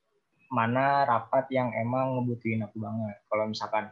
mana 0.53 1.05
rapat 1.05 1.49
yang 1.53 1.73
emang 1.73 2.21
ngebutuhin 2.21 2.65
aku 2.65 2.77
banget. 2.81 3.17
Kalau 3.29 3.45
misalkan 3.49 3.85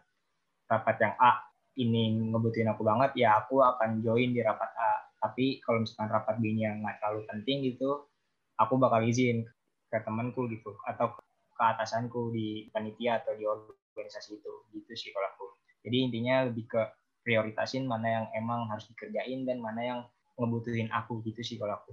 rapat 0.70 0.96
yang 1.02 1.14
A 1.18 1.42
ini 1.78 2.34
ngebutuhin 2.34 2.70
aku 2.70 2.82
banget, 2.86 3.14
ya 3.18 3.42
aku 3.42 3.62
akan 3.62 4.02
join 4.06 4.34
di 4.34 4.42
rapat 4.42 4.70
A 4.78 4.87
tapi 5.28 5.60
kalau 5.64 5.84
misalkan 5.84 6.10
rapat 6.10 6.40
B-nya 6.40 6.80
nggak 6.80 7.04
terlalu 7.04 7.28
penting 7.28 7.58
gitu 7.68 8.08
aku 8.58 8.74
bakal 8.80 9.04
izin 9.06 9.46
ke 9.88 9.98
temanku 10.04 10.50
gitu 10.52 10.76
atau 10.84 11.16
ke 11.58 11.64
atasanku 11.64 12.30
di 12.34 12.70
panitia 12.70 13.24
atau 13.24 13.34
di 13.34 13.46
organisasi 13.48 14.38
itu. 14.38 14.54
Gitu 14.78 14.92
sih 14.94 15.10
kalau 15.14 15.28
aku. 15.34 15.46
Jadi 15.88 15.98
intinya 16.10 16.46
lebih 16.46 16.70
ke 16.70 16.82
prioritasin 17.26 17.88
mana 17.90 18.08
yang 18.08 18.26
emang 18.38 18.70
harus 18.70 18.86
dikerjain 18.92 19.44
dan 19.48 19.58
mana 19.60 19.82
yang 19.82 20.00
ngebutuhin 20.38 20.92
aku 20.94 21.26
gitu 21.26 21.42
sih 21.42 21.58
kalau 21.58 21.76
aku. 21.80 21.92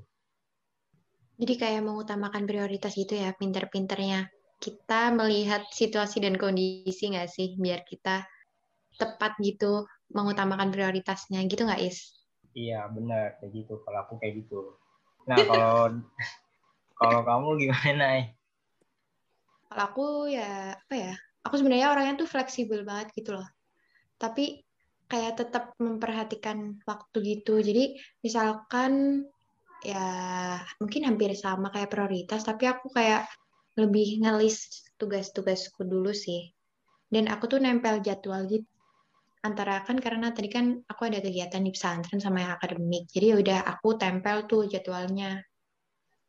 Jadi 1.35 1.55
kayak 1.59 1.83
mengutamakan 1.83 2.47
prioritas 2.47 2.95
gitu 2.95 3.19
ya 3.19 3.35
pinter-pinternya. 3.35 4.31
Kita 4.63 5.11
melihat 5.11 5.67
situasi 5.75 6.23
dan 6.23 6.39
kondisi 6.39 7.11
nggak 7.11 7.27
sih 7.27 7.59
biar 7.59 7.83
kita 7.83 8.23
tepat 8.95 9.35
gitu 9.43 9.89
mengutamakan 10.15 10.71
prioritasnya. 10.71 11.43
Gitu 11.49 11.67
nggak 11.67 11.83
Is? 11.83 12.24
Iya 12.55 12.87
benar 12.87 13.43
kayak 13.43 13.51
gitu. 13.53 13.83
Kalau 13.83 13.99
aku 14.07 14.15
kayak 14.23 14.47
gitu. 14.47 14.79
Nah 15.27 15.37
kalau 15.51 15.75
kalau 16.95 17.21
kamu 17.27 17.49
gimana? 17.67 18.31
Kalau 19.69 19.83
aku 19.91 20.07
ya 20.31 20.79
apa 20.79 20.95
ya? 20.95 21.15
Aku 21.45 21.55
sebenarnya 21.61 21.93
orangnya 21.93 22.25
tuh 22.25 22.31
fleksibel 22.31 22.87
banget 22.87 23.13
gitu 23.19 23.37
loh. 23.37 23.49
Tapi 24.17 24.63
kayak 25.11 25.37
tetap 25.37 25.75
memperhatikan 25.77 26.81
waktu 26.87 27.17
gitu. 27.21 27.61
Jadi 27.61 27.99
misalkan 28.25 29.23
ya 29.85 30.07
mungkin 30.81 31.05
hampir 31.05 31.37
sama 31.37 31.69
kayak 31.69 31.93
prioritas, 31.93 32.47
tapi 32.47 32.65
aku 32.71 32.89
kayak 32.89 33.29
lebih 33.77 34.23
ngelis 34.23 34.89
tugas-tugasku 34.97 35.85
dulu 35.85 36.15
sih. 36.15 36.55
Dan 37.11 37.29
aku 37.29 37.51
tuh 37.51 37.59
nempel 37.61 38.01
jadwal 38.01 38.47
gitu 38.49 38.74
antara 39.45 39.85
kan 39.85 40.01
karena 40.01 40.33
tadi 40.33 40.49
kan 40.49 40.81
aku 40.89 41.05
ada 41.05 41.21
kegiatan 41.21 41.61
di 41.61 41.71
pesantren 41.71 42.19
sama 42.19 42.41
yang 42.41 42.53
akademik. 42.57 43.05
Jadi 43.13 43.27
ya 43.29 43.37
udah 43.37 43.59
aku 43.69 44.01
tempel 44.01 44.49
tuh 44.49 44.65
jadwalnya. 44.65 45.45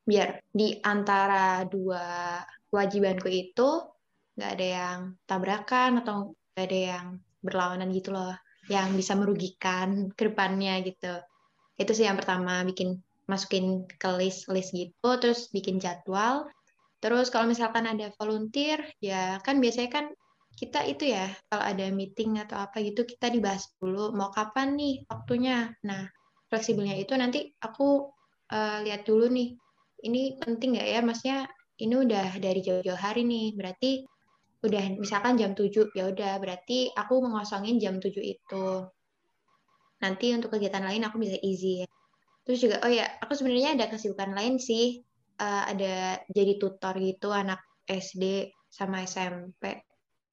Biar 0.03 0.43
di 0.51 0.75
antara 0.84 1.63
dua 1.63 2.38
kewajibanku 2.67 3.31
itu 3.31 3.69
nggak 4.36 4.51
ada 4.60 4.67
yang 4.67 5.00
tabrakan 5.24 6.03
atau 6.03 6.36
nggak 6.53 6.65
ada 6.67 6.79
yang 6.91 7.05
berlawanan 7.39 7.89
gitu 7.95 8.12
loh. 8.12 8.36
Yang 8.67 8.88
bisa 9.00 9.13
merugikan 9.15 10.12
ke 10.12 10.27
depannya 10.27 10.84
gitu. 10.84 11.15
Itu 11.79 11.95
sih 11.95 12.03
yang 12.03 12.19
pertama 12.19 12.67
bikin 12.67 13.00
masukin 13.25 13.89
ke 13.89 14.10
list-list 14.12 14.75
gitu, 14.75 15.10
terus 15.17 15.50
bikin 15.50 15.79
jadwal. 15.81 16.45
Terus 17.01 17.29
kalau 17.29 17.50
misalkan 17.50 17.86
ada 17.86 18.13
volunteer, 18.17 18.81
ya 19.01 19.38
kan 19.41 19.62
biasanya 19.62 19.89
kan 19.93 20.05
kita 20.55 20.88
itu 20.88 21.12
ya 21.12 21.27
kalau 21.51 21.63
ada 21.67 21.91
meeting 21.91 22.39
atau 22.39 22.55
apa 22.55 22.79
gitu 22.79 23.03
kita 23.03 23.27
dibahas 23.27 23.67
dulu 23.75 24.15
mau 24.15 24.31
kapan 24.31 24.79
nih 24.79 25.03
waktunya. 25.12 25.75
Nah 25.83 26.07
fleksibelnya 26.47 26.95
itu 26.95 27.12
nanti 27.19 27.51
aku 27.59 28.07
uh, 28.55 28.79
lihat 28.88 29.03
dulu 29.03 29.27
nih 29.27 29.59
ini 30.07 30.39
penting 30.39 30.79
nggak 30.79 30.88
ya 30.88 31.00
maksudnya 31.03 31.39
ini 31.83 31.93
udah 32.00 32.39
dari 32.39 32.63
jauh-jauh 32.63 32.95
hari 32.95 33.27
nih 33.27 33.51
berarti 33.59 34.07
udah 34.63 34.95
misalkan 34.95 35.35
jam 35.35 35.51
7 35.53 35.91
ya 35.91 36.07
udah 36.07 36.39
berarti 36.39 36.89
aku 36.95 37.19
mengosongin 37.19 37.75
jam 37.75 38.00
7 38.00 38.15
itu. 38.24 38.67
Nanti 40.00 40.25
untuk 40.31 40.55
kegiatan 40.55 40.88
lain 40.88 41.03
aku 41.03 41.19
bisa 41.19 41.35
izin. 41.35 41.88
Terus 42.47 42.59
juga 42.63 42.79
oh 42.88 42.91
ya 42.91 43.12
aku 43.19 43.35
sebenarnya 43.35 43.75
ada 43.75 43.91
kesibukan 43.91 44.31
lain 44.31 44.55
sih 44.55 45.03
uh, 45.43 45.63
ada 45.67 46.24
jadi 46.31 46.55
tutor 46.55 46.95
gitu 46.95 47.35
anak 47.35 47.59
SD 47.91 48.55
sama 48.71 49.03
SMP 49.03 49.83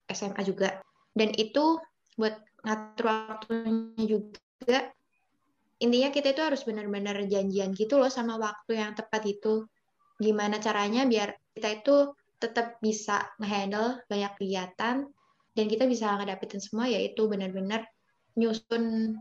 SMA 0.09 0.41
juga. 0.45 0.81
Dan 1.13 1.31
itu 1.37 1.77
buat 2.17 2.35
ngatur 2.63 3.05
waktunya 3.09 4.05
juga 4.07 4.93
intinya 5.83 6.09
kita 6.15 6.31
itu 6.31 6.41
harus 6.41 6.63
benar-benar 6.63 7.19
janjian 7.27 7.75
gitu 7.75 7.99
loh 7.99 8.07
sama 8.07 8.39
waktu 8.39 8.79
yang 8.79 8.95
tepat 8.95 9.27
itu. 9.27 9.67
Gimana 10.15 10.63
caranya 10.63 11.03
biar 11.03 11.35
kita 11.51 11.83
itu 11.83 11.95
tetap 12.39 12.79
bisa 12.79 13.27
ngehandle 13.39 13.99
banyak 14.07 14.31
kegiatan 14.39 15.03
dan 15.53 15.65
kita 15.67 15.83
bisa 15.83 16.15
ngedapetin 16.15 16.63
semua 16.63 16.87
yaitu 16.87 17.27
benar-benar 17.27 17.83
nyusun 18.39 19.15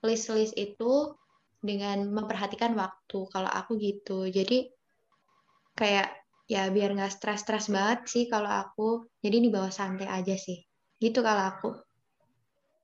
list-list 0.00 0.56
itu 0.56 1.12
dengan 1.60 2.08
memperhatikan 2.08 2.72
waktu 2.72 3.28
kalau 3.28 3.50
aku 3.52 3.76
gitu. 3.76 4.24
Jadi 4.32 4.72
kayak 5.76 6.25
ya 6.46 6.70
biar 6.70 6.94
nggak 6.94 7.12
stres-stres 7.12 7.66
banget 7.70 8.06
sih 8.06 8.24
kalau 8.30 8.50
aku. 8.50 9.10
Jadi 9.20 9.36
di 9.46 9.50
bawah 9.50 9.70
santai 9.70 10.06
aja 10.06 10.34
sih. 10.38 10.62
Gitu 11.02 11.20
kalau 11.20 11.42
aku. 11.50 11.68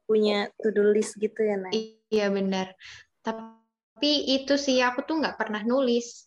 Punya 0.07 0.51
to-do 0.59 0.93
list 0.93 1.17
gitu 1.17 1.41
ya, 1.41 1.57
Nay? 1.57 1.97
Iya 2.11 2.29
benar. 2.29 2.75
Tapi 3.23 4.35
itu 4.35 4.59
sih 4.59 4.83
aku 4.83 5.07
tuh 5.07 5.23
nggak 5.23 5.39
pernah 5.39 5.63
nulis 5.63 6.27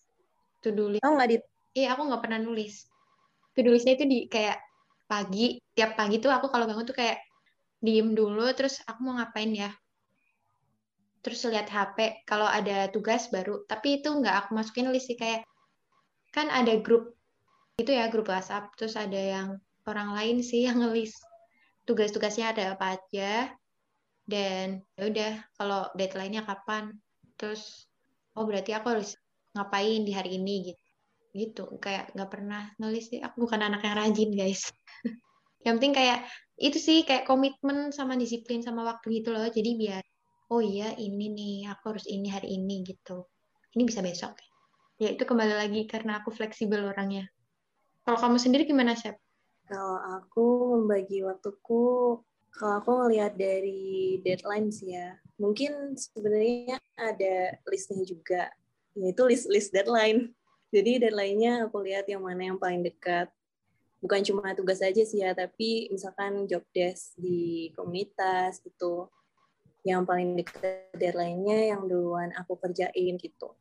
to-do 0.63 0.96
list. 0.96 1.04
Oh 1.06 1.13
nggak 1.13 1.30
di? 1.30 1.38
Iya 1.75 1.94
aku 1.94 2.01
nggak 2.10 2.24
pernah 2.24 2.39
nulis. 2.42 2.88
To-do 3.54 3.70
listnya 3.75 4.00
itu 4.00 4.06
di 4.08 4.20
kayak 4.32 4.58
pagi, 5.06 5.62
tiap 5.77 5.94
pagi 5.94 6.18
tuh 6.18 6.34
aku 6.34 6.50
kalau 6.50 6.65
bangun 6.65 6.88
tuh 6.88 6.98
kayak 6.98 7.22
diem 7.84 8.18
dulu, 8.18 8.50
terus 8.58 8.82
aku 8.89 9.00
mau 9.06 9.22
ngapain 9.22 9.54
ya? 9.54 9.70
Terus 11.22 11.46
lihat 11.46 11.70
HP, 11.70 12.25
kalau 12.25 12.50
ada 12.50 12.89
tugas 12.89 13.30
baru. 13.30 13.62
Tapi 13.70 14.01
itu 14.01 14.10
nggak 14.10 14.48
aku 14.48 14.50
masukin 14.58 14.89
list 14.89 15.12
sih 15.12 15.20
kayak 15.20 15.46
kan 16.34 16.50
ada 16.51 16.75
grup 16.82 17.15
itu 17.75 17.91
ya 17.91 18.08
grup 18.08 18.32
WhatsApp. 18.32 18.72
Terus 18.79 18.96
ada 18.96 19.20
yang 19.20 19.48
orang 19.86 20.15
lain 20.15 20.38
sih 20.41 20.67
yang 20.67 20.79
ngelis 20.79 21.15
tugas-tugasnya 21.84 22.55
ada 22.55 22.63
apa 22.75 22.96
aja. 23.00 23.51
Dan 24.25 24.82
ya 24.98 25.03
udah 25.12 25.34
kalau 25.60 25.82
deadline-nya 25.94 26.48
kapan? 26.48 26.96
Terus 27.38 27.86
oh 28.34 28.48
berarti 28.48 28.72
aku 28.74 28.88
harus 28.98 29.13
ngapain 29.53 30.01
di 30.08 30.12
hari 30.15 30.39
ini 30.39 30.72
gitu. 30.72 30.84
Gitu 31.36 31.63
kayak 31.84 32.15
nggak 32.15 32.29
pernah 32.32 32.72
nulis 32.79 33.12
sih. 33.12 33.20
Aku 33.20 33.44
bukan 33.44 33.62
anak 33.62 33.84
yang 33.84 33.96
rajin 34.00 34.32
guys. 34.34 34.72
Yang 35.65 35.82
penting 35.82 35.96
kayak 35.98 36.20
itu 36.62 36.77
sih 36.77 37.01
kayak 37.10 37.25
komitmen 37.25 37.89
sama 37.89 38.13
disiplin 38.13 38.62
sama 38.62 38.86
waktu 38.86 39.20
gitu 39.20 39.34
loh. 39.34 39.50
Jadi 39.50 39.74
biar 39.74 40.03
oh 40.53 40.62
iya 40.62 40.94
ini 40.94 41.25
nih 41.34 41.55
aku 41.74 41.98
harus 41.98 42.05
ini 42.05 42.29
hari 42.29 42.53
ini 42.53 42.86
gitu. 42.86 43.25
Ini 43.74 43.82
bisa 43.82 44.05
besok. 44.05 44.38
Ya 45.01 45.10
itu 45.10 45.25
kembali 45.25 45.58
lagi 45.58 45.89
karena 45.89 46.22
aku 46.22 46.29
fleksibel 46.29 46.86
orangnya 46.86 47.25
kalau 48.06 48.18
kamu 48.22 48.38
sendiri 48.38 48.70
gimana, 48.70 48.94
Chef? 48.94 49.18
Kalau 49.66 49.98
aku 50.22 50.78
membagi 50.78 51.26
waktuku, 51.26 52.22
kalau 52.54 52.74
aku 52.78 52.92
ngelihat 53.02 53.34
dari 53.34 54.22
deadline 54.22 54.70
sih 54.70 54.94
ya, 54.94 55.18
mungkin 55.42 55.98
sebenarnya 55.98 56.78
ada 56.96 57.58
listnya 57.66 58.06
juga, 58.06 58.54
yaitu 58.94 59.26
list-list 59.26 59.74
deadline. 59.74 60.32
Jadi 60.70 61.02
deadline-nya 61.02 61.66
aku 61.66 61.82
lihat 61.82 62.06
yang 62.06 62.22
mana 62.22 62.54
yang 62.54 62.62
paling 62.62 62.86
dekat. 62.86 63.28
Bukan 64.06 64.22
cuma 64.22 64.54
tugas 64.54 64.86
aja 64.86 65.02
sih 65.02 65.26
ya, 65.26 65.34
tapi 65.34 65.90
misalkan 65.90 66.46
job 66.46 66.62
desk 66.78 67.18
di 67.18 67.74
komunitas 67.74 68.62
gitu. 68.62 69.10
Yang 69.82 70.02
paling 70.06 70.30
dekat 70.38 70.94
deadline-nya 70.94 71.74
yang 71.74 71.90
duluan 71.90 72.30
aku 72.38 72.54
kerjain 72.62 73.18
gitu. 73.18 73.58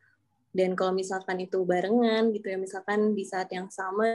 Dan 0.54 0.78
kalau 0.78 0.94
misalkan 0.94 1.42
itu 1.42 1.66
barengan 1.66 2.30
gitu 2.30 2.46
ya, 2.46 2.58
misalkan 2.62 3.10
di 3.18 3.26
saat 3.26 3.50
yang 3.50 3.66
sama 3.74 4.14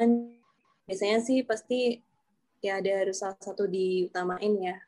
biasanya 0.88 1.20
sih 1.20 1.44
pasti 1.44 2.00
ya 2.64 2.80
ada 2.80 3.04
harus 3.04 3.20
salah 3.20 3.36
satu 3.44 3.68
diutamain 3.68 4.56
ya. 4.56 4.80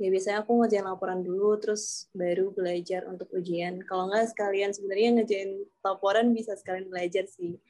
Ya 0.00 0.08
biasanya 0.08 0.42
aku 0.42 0.58
ngerjain 0.58 0.88
laporan 0.88 1.20
dulu 1.22 1.60
terus 1.62 2.10
baru 2.10 2.50
belajar 2.50 3.06
untuk 3.06 3.30
ujian. 3.36 3.84
Kalau 3.86 4.10
nggak 4.10 4.34
sekalian 4.34 4.74
sebenarnya 4.74 5.22
ngerjain 5.22 5.62
laporan 5.84 6.34
bisa 6.34 6.58
sekalian 6.58 6.90
belajar 6.90 7.28
sih. 7.30 7.60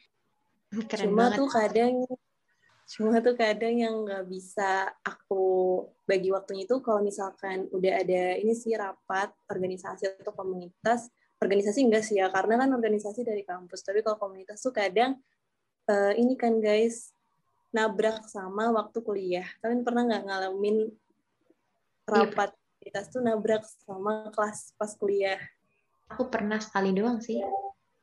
Keren 0.87 1.11
cuma 1.11 1.29
banget. 1.29 1.39
tuh 1.43 1.49
kadang 1.50 1.95
cuma 2.91 3.15
tuh 3.23 3.35
kadang 3.39 3.75
yang 3.75 3.95
nggak 4.03 4.27
bisa 4.31 4.95
aku 5.03 5.43
bagi 6.07 6.31
waktunya 6.31 6.67
itu 6.67 6.79
kalau 6.83 7.03
misalkan 7.03 7.67
udah 7.71 8.03
ada 8.03 8.39
ini 8.39 8.55
sih 8.55 8.75
rapat 8.75 9.31
organisasi 9.47 10.23
atau 10.23 10.35
komunitas 10.35 11.11
organisasi 11.40 11.88
enggak 11.88 12.04
sih 12.04 12.20
ya 12.20 12.28
karena 12.28 12.61
kan 12.61 12.68
organisasi 12.76 13.25
dari 13.25 13.42
kampus 13.42 13.80
tapi 13.80 14.04
kalau 14.04 14.20
komunitas 14.20 14.61
tuh 14.61 14.76
kadang 14.76 15.16
uh, 15.88 16.12
ini 16.12 16.37
kan 16.37 16.61
guys 16.61 17.16
nabrak 17.70 18.26
sama 18.26 18.70
waktu 18.75 18.99
kuliah. 19.02 19.47
Kalian 19.62 19.87
pernah 19.87 20.02
nggak 20.06 20.25
ngalamin 20.26 20.90
rapat 22.06 22.50
komunitas 22.54 23.06
tuh 23.14 23.23
nabrak 23.23 23.62
sama 23.87 24.30
kelas 24.35 24.75
pas 24.75 24.92
kuliah? 24.99 25.38
Aku 26.11 26.26
pernah 26.26 26.59
sekali 26.59 26.90
doang 26.90 27.23
sih. 27.23 27.38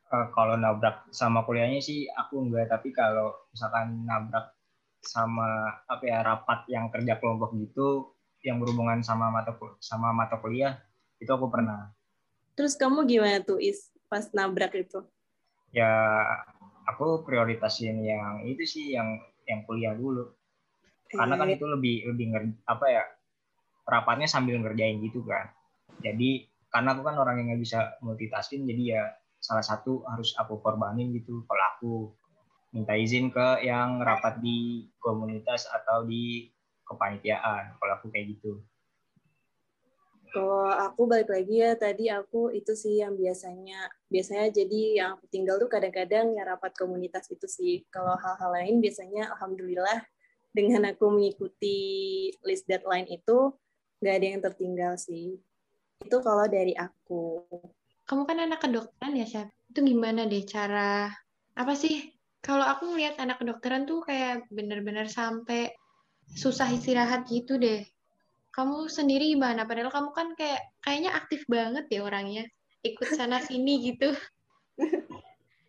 Uh, 0.08 0.28
kalau 0.32 0.56
nabrak 0.56 1.04
sama 1.12 1.44
kuliahnya 1.44 1.84
sih 1.84 2.08
aku 2.08 2.48
enggak, 2.48 2.72
tapi 2.72 2.96
kalau 2.96 3.36
misalkan 3.52 4.08
nabrak 4.08 4.56
sama 5.04 5.84
apa 5.88 6.04
ya 6.04 6.24
rapat 6.24 6.68
yang 6.72 6.88
kerja 6.88 7.20
kelompok 7.20 7.54
gitu 7.60 8.12
yang 8.44 8.64
berhubungan 8.64 9.04
sama 9.04 9.28
mata 9.28 9.52
sama 9.84 10.16
mata 10.16 10.40
kuliah 10.40 10.80
itu 11.20 11.28
aku 11.28 11.52
pernah. 11.52 11.92
Terus 12.58 12.74
kamu 12.74 13.06
gimana 13.06 13.46
tuh 13.46 13.62
is 13.62 13.94
pas 14.10 14.26
nabrak 14.34 14.74
itu? 14.74 15.06
Ya 15.70 15.94
aku 16.88 17.22
prioritasin 17.28 18.02
yang 18.02 18.48
itu 18.48 18.64
sih 18.64 18.86
yang 18.98 19.20
yang 19.48 19.62
kuliah 19.68 19.94
dulu 19.94 20.32
karena 21.12 21.40
kan 21.40 21.48
iya. 21.48 21.56
itu 21.56 21.66
lebih 21.68 21.96
lebih 22.12 22.26
apa 22.68 22.86
ya 22.88 23.04
rapatnya 23.88 24.28
sambil 24.28 24.60
ngerjain 24.60 25.00
gitu 25.04 25.24
kan 25.24 25.52
jadi 26.04 26.48
karena 26.72 26.96
aku 26.96 27.02
kan 27.08 27.16
orang 27.16 27.40
yang 27.40 27.56
nggak 27.56 27.64
bisa 27.64 27.96
multitasking 28.04 28.68
jadi 28.68 28.84
ya 28.84 29.04
salah 29.40 29.64
satu 29.64 30.04
harus 30.08 30.36
aku 30.36 30.60
korbanin 30.60 31.16
gitu 31.16 31.48
kalau 31.48 31.64
aku 31.76 31.94
minta 32.76 32.92
izin 33.00 33.32
ke 33.32 33.64
yang 33.64 34.04
rapat 34.04 34.44
di 34.44 34.92
komunitas 35.00 35.72
atau 35.72 36.04
di 36.04 36.52
kepanitiaan 36.84 37.80
kalau 37.80 37.94
aku 37.96 38.12
kayak 38.12 38.36
gitu 38.36 38.60
kalau 40.32 40.68
aku 40.70 41.08
balik 41.08 41.32
lagi 41.32 41.64
ya 41.64 41.74
tadi 41.80 42.12
aku 42.12 42.52
itu 42.52 42.76
sih 42.76 43.00
yang 43.00 43.16
biasanya 43.16 43.88
biasanya 44.12 44.52
jadi 44.52 44.82
yang 45.00 45.10
aku 45.18 45.26
tinggal 45.32 45.56
tuh 45.58 45.72
kadang-kadang 45.72 46.36
ya 46.36 46.44
rapat 46.44 46.76
komunitas 46.76 47.32
itu 47.32 47.48
sih. 47.48 47.76
Kalau 47.88 48.16
hal-hal 48.20 48.52
lain 48.52 48.84
biasanya 48.84 49.32
alhamdulillah 49.36 50.04
dengan 50.52 50.90
aku 50.92 51.12
mengikuti 51.14 51.80
list 52.44 52.68
deadline 52.68 53.08
itu 53.08 53.54
nggak 54.04 54.16
ada 54.16 54.28
yang 54.28 54.42
tertinggal 54.44 54.94
sih. 55.00 55.40
Itu 56.04 56.18
kalau 56.22 56.46
dari 56.46 56.76
aku. 56.78 57.44
Kamu 58.08 58.24
kan 58.24 58.40
anak 58.40 58.64
kedokteran 58.64 59.20
ya, 59.20 59.28
Syaf? 59.28 59.52
Itu 59.68 59.84
gimana 59.84 60.24
deh 60.30 60.44
cara 60.48 61.12
apa 61.58 61.74
sih? 61.76 62.14
Kalau 62.40 62.64
aku 62.64 62.96
ngeliat 62.96 63.20
anak 63.20 63.44
kedokteran 63.44 63.84
tuh 63.84 64.06
kayak 64.06 64.48
bener-bener 64.48 65.12
sampai 65.12 65.74
susah 66.32 66.70
istirahat 66.72 67.28
gitu 67.28 67.56
deh 67.60 67.84
kamu 68.58 68.90
sendiri 68.90 69.38
gimana? 69.38 69.70
Padahal 69.70 69.94
kamu 69.94 70.10
kan 70.18 70.28
kayak 70.34 70.74
kayaknya 70.82 71.14
aktif 71.14 71.46
banget 71.46 71.86
ya 71.94 72.02
orangnya, 72.02 72.44
ikut 72.82 73.06
sana 73.14 73.38
sini 73.48 73.94
gitu. 73.94 74.18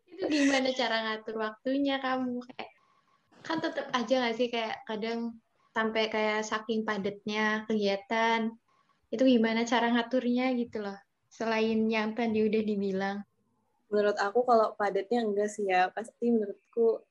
itu 0.08 0.24
gimana 0.24 0.72
cara 0.72 0.96
ngatur 1.04 1.36
waktunya 1.36 2.00
kamu? 2.00 2.40
Kayak 2.48 2.72
kan 3.44 3.58
tetap 3.60 3.86
aja 3.92 4.14
nggak 4.24 4.36
sih 4.40 4.48
kayak 4.48 4.88
kadang 4.88 5.36
sampai 5.76 6.08
kayak 6.08 6.48
saking 6.48 6.88
padatnya 6.88 7.68
kegiatan. 7.68 8.56
Itu 9.12 9.28
gimana 9.28 9.68
cara 9.68 9.92
ngaturnya 9.92 10.56
gitu 10.56 10.80
loh. 10.80 10.96
Selain 11.28 11.84
yang 11.92 12.16
tadi 12.16 12.40
udah 12.40 12.62
dibilang. 12.64 13.18
Menurut 13.92 14.16
aku 14.16 14.48
kalau 14.48 14.72
padatnya 14.80 15.28
enggak 15.28 15.52
sih 15.52 15.68
ya, 15.68 15.92
pasti 15.92 16.28
menurutku 16.28 17.04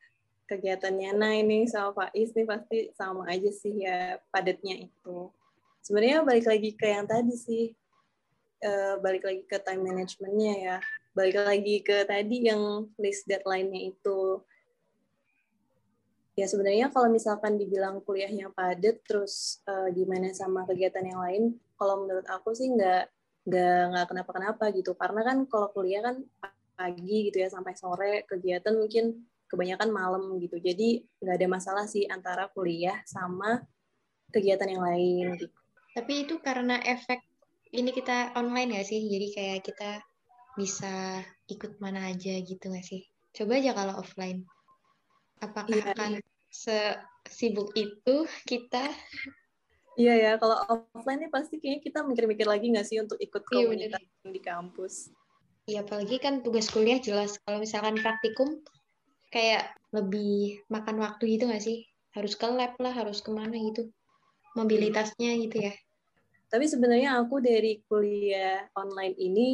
kegiatannya 0.48 1.12
Nah 1.14 1.34
ini 1.38 1.70
sama 1.70 1.94
Faiz 1.94 2.34
nih 2.34 2.48
pasti 2.48 2.78
sama 2.96 3.28
aja 3.28 3.52
sih 3.52 3.84
ya 3.84 4.16
padatnya 4.32 4.88
itu 4.88 5.30
sebenarnya 5.88 6.28
balik 6.28 6.52
lagi 6.52 6.76
ke 6.76 6.84
yang 6.92 7.08
tadi 7.08 7.32
sih. 7.40 7.72
Uh, 8.58 9.00
balik 9.00 9.24
lagi 9.24 9.48
ke 9.48 9.56
time 9.64 9.88
managementnya 9.88 10.54
ya. 10.60 10.78
Balik 11.16 11.40
lagi 11.40 11.80
ke 11.80 12.04
tadi 12.04 12.52
yang 12.52 12.92
list 13.00 13.24
deadline-nya 13.24 13.96
itu. 13.96 14.44
Ya 16.36 16.46
sebenarnya 16.46 16.92
kalau 16.92 17.08
misalkan 17.10 17.56
dibilang 17.58 18.04
kuliahnya 18.04 18.52
padat 18.52 19.02
terus 19.08 19.64
uh, 19.66 19.90
gimana 19.90 20.36
sama 20.36 20.68
kegiatan 20.70 21.02
yang 21.02 21.18
lain 21.24 21.44
kalau 21.80 22.06
menurut 22.06 22.28
aku 22.30 22.54
sih 22.54 22.70
nggak 22.70 23.10
nggak 23.48 23.82
nggak 23.96 24.06
kenapa-kenapa 24.12 24.66
gitu. 24.76 24.92
Karena 24.94 25.24
kan 25.24 25.38
kalau 25.48 25.72
kuliah 25.72 26.04
kan 26.04 26.22
pagi 26.78 27.32
gitu 27.32 27.42
ya 27.42 27.50
sampai 27.50 27.74
sore 27.74 28.28
kegiatan 28.30 28.76
mungkin 28.76 29.24
kebanyakan 29.50 29.90
malam 29.90 30.36
gitu. 30.44 30.60
Jadi 30.62 31.02
nggak 31.24 31.36
ada 31.42 31.48
masalah 31.50 31.86
sih 31.90 32.06
antara 32.06 32.52
kuliah 32.54 33.02
sama 33.08 33.64
kegiatan 34.30 34.68
yang 34.68 34.84
lain 34.84 35.26
gitu 35.40 35.57
tapi 35.98 36.30
itu 36.30 36.38
karena 36.38 36.78
efek 36.86 37.26
ini 37.74 37.90
kita 37.90 38.38
online 38.38 38.78
ya 38.78 38.84
sih? 38.86 39.02
Jadi 39.02 39.28
kayak 39.34 39.60
kita 39.66 39.92
bisa 40.54 41.26
ikut 41.50 41.82
mana 41.82 42.14
aja 42.14 42.38
gitu 42.38 42.70
nggak 42.70 42.86
sih? 42.86 43.02
Coba 43.34 43.58
aja 43.58 43.74
kalau 43.74 43.98
offline. 43.98 44.46
Apakah 45.42 45.74
ya, 45.74 45.90
akan 45.98 46.12
ya. 46.18 46.22
sesibuk 46.54 47.74
itu 47.74 48.30
kita? 48.46 48.94
Iya 49.98 50.14
ya, 50.14 50.32
kalau 50.38 50.86
offline 50.94 51.26
nih 51.26 51.34
pasti 51.34 51.58
kayaknya 51.58 51.82
kita 51.82 52.00
mikir-mikir 52.06 52.46
lagi 52.46 52.70
nggak 52.70 52.86
sih 52.86 53.02
untuk 53.02 53.18
ikut 53.18 53.42
iya, 53.50 53.50
komunitas 53.50 53.98
iya, 53.98 54.30
di 54.30 54.42
kampus. 54.46 55.10
Iya, 55.66 55.82
apalagi 55.82 56.22
kan 56.22 56.46
tugas 56.46 56.70
kuliah 56.70 57.02
jelas. 57.02 57.42
Kalau 57.42 57.58
misalkan 57.58 57.98
praktikum, 57.98 58.62
kayak 59.34 59.74
lebih 59.90 60.62
makan 60.70 61.02
waktu 61.02 61.38
gitu 61.38 61.50
nggak 61.50 61.66
sih? 61.66 61.90
Harus 62.14 62.38
ke 62.38 62.46
lab 62.46 62.78
lah, 62.78 62.94
harus 62.94 63.26
ke 63.26 63.34
mana 63.34 63.58
gitu. 63.58 63.90
Mobilitasnya 64.54 65.34
gitu 65.42 65.66
ya. 65.66 65.74
Tapi 66.48 66.66
sebenarnya 66.68 67.20
aku 67.20 67.44
dari 67.44 67.84
kuliah 67.92 68.68
online 68.76 69.16
ini 69.20 69.50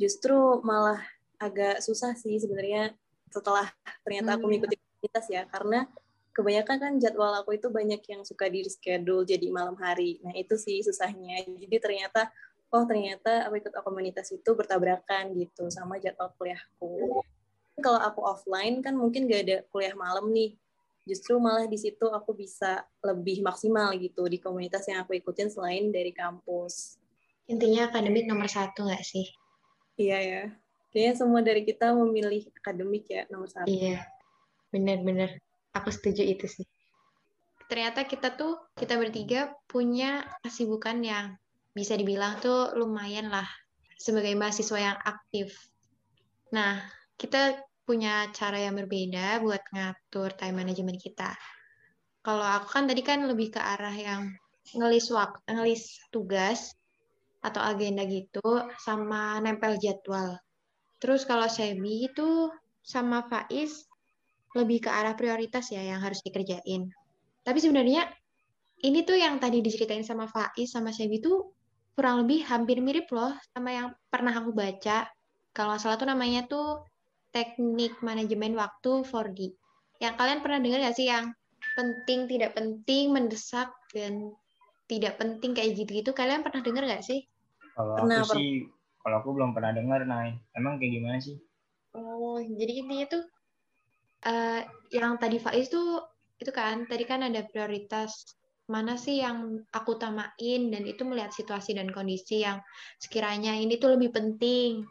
justru 0.00 0.64
malah 0.64 0.98
agak 1.36 1.84
susah 1.84 2.16
sih 2.16 2.40
sebenarnya 2.40 2.96
setelah 3.28 3.68
ternyata 4.06 4.38
aku 4.38 4.46
hmm. 4.46 4.50
mengikuti 4.50 4.76
komunitas 4.80 5.26
ya 5.28 5.42
karena 5.50 5.84
kebanyakan 6.34 6.76
kan 6.80 6.92
jadwal 6.98 7.30
aku 7.36 7.54
itu 7.54 7.70
banyak 7.70 8.02
yang 8.10 8.22
suka 8.26 8.50
di 8.50 8.66
reschedule 8.66 9.22
jadi 9.22 9.46
malam 9.54 9.78
hari. 9.78 10.18
Nah 10.24 10.34
itu 10.34 10.58
sih 10.58 10.82
susahnya. 10.82 11.46
Jadi 11.46 11.76
ternyata 11.78 12.32
oh 12.74 12.82
ternyata 12.88 13.46
aku 13.46 13.62
ikut 13.62 13.72
komunitas 13.86 14.34
itu 14.34 14.50
bertabrakan 14.56 15.30
gitu 15.38 15.70
sama 15.70 16.02
jadwal 16.02 16.34
kuliahku. 16.34 17.22
Kalau 17.78 18.00
aku 18.02 18.20
offline 18.22 18.82
kan 18.82 18.98
mungkin 18.98 19.30
gak 19.30 19.42
ada 19.46 19.56
kuliah 19.70 19.94
malam 19.94 20.30
nih 20.30 20.58
justru 21.04 21.36
malah 21.36 21.68
di 21.68 21.76
situ 21.76 22.08
aku 22.08 22.32
bisa 22.32 22.84
lebih 23.04 23.44
maksimal 23.44 23.92
gitu 24.00 24.24
di 24.28 24.40
komunitas 24.40 24.88
yang 24.88 25.04
aku 25.04 25.16
ikutin 25.20 25.52
selain 25.52 25.92
dari 25.92 26.10
kampus. 26.10 26.96
Intinya 27.44 27.92
akademik 27.92 28.24
nomor 28.24 28.48
satu 28.48 28.88
nggak 28.88 29.04
sih? 29.04 29.28
Iya 30.00 30.18
ya. 30.20 30.42
Kayaknya 30.90 31.14
semua 31.14 31.40
dari 31.44 31.62
kita 31.66 31.92
memilih 31.92 32.48
akademik 32.56 33.04
ya 33.10 33.28
nomor 33.28 33.50
satu. 33.50 33.68
Iya, 33.68 34.00
benar-benar. 34.72 35.36
Aku 35.76 35.90
setuju 35.92 36.24
itu 36.24 36.46
sih. 36.46 36.66
Ternyata 37.66 38.06
kita 38.06 38.38
tuh, 38.38 38.60
kita 38.78 38.94
bertiga 38.94 39.52
punya 39.66 40.22
kesibukan 40.46 41.02
yang 41.02 41.26
bisa 41.74 41.98
dibilang 41.98 42.38
tuh 42.38 42.72
lumayan 42.78 43.28
lah 43.28 43.48
sebagai 43.98 44.32
mahasiswa 44.38 44.78
yang 44.78 44.98
aktif. 45.02 45.58
Nah, 46.54 46.78
kita 47.18 47.58
punya 47.84 48.32
cara 48.32 48.58
yang 48.58 48.74
berbeda 48.76 49.40
buat 49.44 49.60
ngatur 49.72 50.32
time 50.36 50.64
management 50.64 50.98
kita. 51.00 51.36
Kalau 52.24 52.44
aku 52.44 52.68
kan 52.72 52.84
tadi 52.88 53.04
kan 53.04 53.28
lebih 53.28 53.52
ke 53.52 53.60
arah 53.60 53.92
yang 53.92 54.32
ngelis 54.72 55.12
waktu, 55.12 55.44
ngelis 55.52 56.00
tugas 56.08 56.72
atau 57.44 57.60
agenda 57.60 58.08
gitu 58.08 58.64
sama 58.80 59.36
nempel 59.44 59.76
jadwal. 59.76 60.40
Terus 60.96 61.28
kalau 61.28 61.44
Sebi 61.52 62.08
itu 62.08 62.48
sama 62.80 63.28
Faiz 63.28 63.84
lebih 64.56 64.88
ke 64.88 64.90
arah 64.90 65.12
prioritas 65.12 65.68
ya 65.68 65.84
yang 65.84 66.00
harus 66.00 66.24
dikerjain. 66.24 66.88
Tapi 67.44 67.58
sebenarnya 67.60 68.08
ini 68.84 69.04
tuh 69.04 69.20
yang 69.20 69.36
tadi 69.36 69.60
diceritain 69.60 70.04
sama 70.06 70.24
Faiz 70.24 70.72
sama 70.72 70.92
Syabi 70.92 71.20
tuh 71.20 71.52
kurang 71.94 72.24
lebih 72.24 72.42
hampir 72.48 72.80
mirip 72.80 73.06
loh 73.12 73.36
sama 73.52 73.70
yang 73.70 73.88
pernah 74.08 74.32
aku 74.32 74.50
baca. 74.56 75.06
Kalau 75.54 75.74
salah 75.78 76.00
tuh 76.00 76.08
namanya 76.08 76.48
tuh 76.48 76.82
teknik 77.34 77.98
manajemen 77.98 78.54
waktu 78.54 79.02
4D. 79.02 79.50
Yang 79.98 80.14
kalian 80.14 80.40
pernah 80.40 80.58
dengar 80.62 80.78
nggak 80.86 80.96
sih 80.96 81.10
yang 81.10 81.34
penting, 81.74 82.30
tidak 82.30 82.54
penting, 82.54 83.10
mendesak, 83.10 83.74
dan 83.90 84.30
tidak 84.86 85.18
penting 85.18 85.52
kayak 85.52 85.74
gitu-gitu? 85.74 86.14
Kalian 86.14 86.46
pernah 86.46 86.62
dengar 86.62 86.86
nggak 86.86 87.02
sih? 87.02 87.26
Kalau 87.74 87.98
Pernah, 87.98 88.22
aku 88.22 88.38
sih, 88.38 88.70
kalau 89.02 89.16
aku 89.18 89.28
belum 89.34 89.50
pernah 89.50 89.74
dengar, 89.74 90.06
nah 90.06 90.30
emang 90.54 90.78
kayak 90.78 91.02
gimana 91.02 91.18
sih? 91.18 91.34
Oh, 91.98 92.38
jadi 92.38 92.82
intinya 92.82 93.06
tuh 93.10 93.24
eh, 94.26 94.62
yang 94.94 95.18
tadi 95.18 95.42
Faiz 95.42 95.70
tuh 95.70 96.02
itu 96.38 96.50
kan 96.50 96.86
tadi 96.90 97.06
kan 97.06 97.22
ada 97.22 97.46
prioritas 97.46 98.34
mana 98.64 98.96
sih 98.96 99.20
yang 99.20 99.60
aku 99.76 100.00
utamain 100.00 100.60
dan 100.72 100.82
itu 100.88 101.04
melihat 101.04 101.30
situasi 101.30 101.76
dan 101.76 101.92
kondisi 101.92 102.42
yang 102.42 102.64
sekiranya 102.96 103.52
ini 103.60 103.76
tuh 103.76 103.92
lebih 103.94 104.10
penting. 104.10 104.88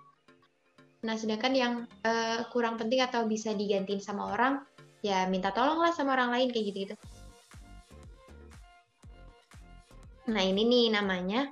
Nah, 1.03 1.19
sedangkan 1.19 1.53
yang 1.53 1.73
eh, 2.07 2.41
kurang 2.49 2.79
penting 2.79 3.03
atau 3.03 3.27
bisa 3.27 3.51
digantiin 3.51 3.99
sama 3.99 4.31
orang, 4.31 4.63
ya 5.03 5.27
minta 5.27 5.51
tolong 5.51 5.83
lah 5.83 5.91
sama 5.91 6.15
orang 6.15 6.31
lain 6.31 6.49
kayak 6.55 6.65
gitu-gitu. 6.71 6.95
Nah, 10.31 10.39
ini 10.39 10.63
nih 10.63 10.85
namanya 10.95 11.51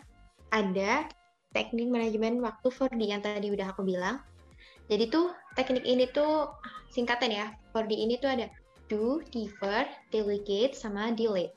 ada 0.56 1.04
teknik 1.52 1.92
manajemen 1.92 2.40
waktu 2.40 2.72
4D 2.72 3.02
yang 3.04 3.20
tadi 3.20 3.52
udah 3.52 3.76
aku 3.76 3.84
bilang. 3.84 4.24
Jadi 4.88 5.12
tuh 5.12 5.36
teknik 5.60 5.84
ini 5.84 6.08
tuh 6.08 6.48
singkatan 6.88 7.32
ya. 7.32 7.52
4D 7.76 7.92
ini 7.92 8.16
tuh 8.24 8.32
ada 8.32 8.48
do, 8.88 9.20
defer, 9.36 9.88
delegate, 10.12 10.76
sama 10.76 11.12
delete. 11.12 11.56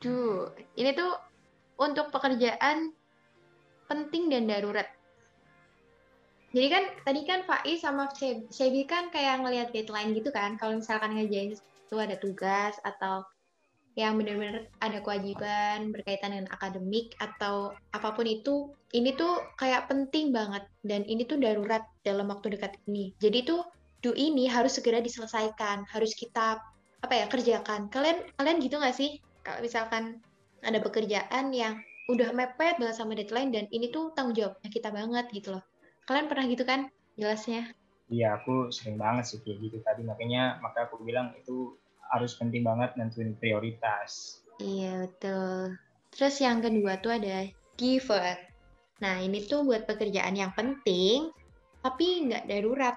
Do, 0.00 0.48
ini 0.80 0.96
tuh 0.96 1.12
untuk 1.76 2.08
pekerjaan 2.08 2.96
penting 3.88 4.32
dan 4.32 4.48
darurat. 4.48 4.97
Jadi 6.48 6.66
kan 6.72 6.84
tadi 7.04 7.20
kan 7.28 7.40
Faiz 7.44 7.84
sama 7.84 8.08
Shebi 8.48 8.88
kan 8.88 9.12
kayak 9.12 9.44
ngelihat 9.44 9.68
deadline 9.72 10.16
gitu 10.16 10.32
kan. 10.32 10.56
Kalau 10.56 10.80
misalkan 10.80 11.12
ngerjain 11.12 11.52
itu 11.52 11.96
ada 11.96 12.16
tugas 12.16 12.76
atau 12.84 13.24
yang 13.98 14.14
benar-benar 14.14 14.70
ada 14.78 15.02
kewajiban 15.02 15.90
berkaitan 15.90 16.30
dengan 16.30 16.48
akademik 16.54 17.18
atau 17.18 17.74
apa 17.90 18.14
pun 18.14 18.30
itu, 18.30 18.70
ini 18.94 19.10
tuh 19.18 19.42
kayak 19.58 19.90
penting 19.90 20.30
banget 20.30 20.62
dan 20.86 21.02
ini 21.02 21.26
tuh 21.26 21.34
darurat 21.34 21.82
dalam 22.06 22.30
waktu 22.30 22.54
dekat 22.54 22.78
ini. 22.86 23.10
Jadi 23.18 23.42
tuh 23.42 23.66
do 23.98 24.14
ini 24.14 24.46
harus 24.46 24.78
segera 24.78 25.02
diselesaikan, 25.02 25.82
harus 25.90 26.14
kita 26.14 26.62
apa 27.02 27.14
ya 27.14 27.26
kerjakan. 27.26 27.90
Kalian 27.90 28.22
kalian 28.38 28.62
gitu 28.62 28.78
nggak 28.78 28.94
sih? 28.94 29.18
Kalau 29.42 29.58
misalkan 29.66 30.22
ada 30.62 30.78
pekerjaan 30.78 31.50
yang 31.50 31.82
udah 32.08 32.32
mepet 32.32 32.78
banget 32.78 32.96
sama 32.96 33.18
deadline 33.18 33.50
dan 33.50 33.66
ini 33.74 33.90
tuh 33.90 34.14
tanggung 34.14 34.38
jawabnya 34.38 34.70
kita 34.70 34.88
banget 34.94 35.26
gitu 35.34 35.58
loh. 35.58 35.64
Kalian 36.08 36.24
pernah 36.32 36.48
gitu 36.48 36.64
kan 36.64 36.88
jelasnya? 37.20 37.68
Iya, 38.08 38.40
aku 38.40 38.72
sering 38.72 38.96
banget 38.96 39.28
sih 39.28 39.38
kayak 39.44 39.60
gitu 39.60 39.78
tadi. 39.84 40.00
Makanya 40.08 40.56
maka 40.64 40.88
aku 40.88 41.04
bilang 41.04 41.36
itu 41.36 41.76
harus 42.08 42.32
penting 42.40 42.64
banget 42.64 42.96
nentuin 42.96 43.36
prioritas. 43.36 44.40
Iya, 44.56 45.04
betul. 45.04 45.76
Terus 46.16 46.34
yang 46.40 46.64
kedua 46.64 46.96
tuh 47.04 47.12
ada 47.20 47.44
giver. 47.76 48.40
Nah, 49.04 49.20
ini 49.20 49.44
tuh 49.44 49.68
buat 49.68 49.84
pekerjaan 49.84 50.32
yang 50.32 50.56
penting, 50.56 51.28
tapi 51.84 52.24
nggak 52.24 52.48
darurat. 52.48 52.96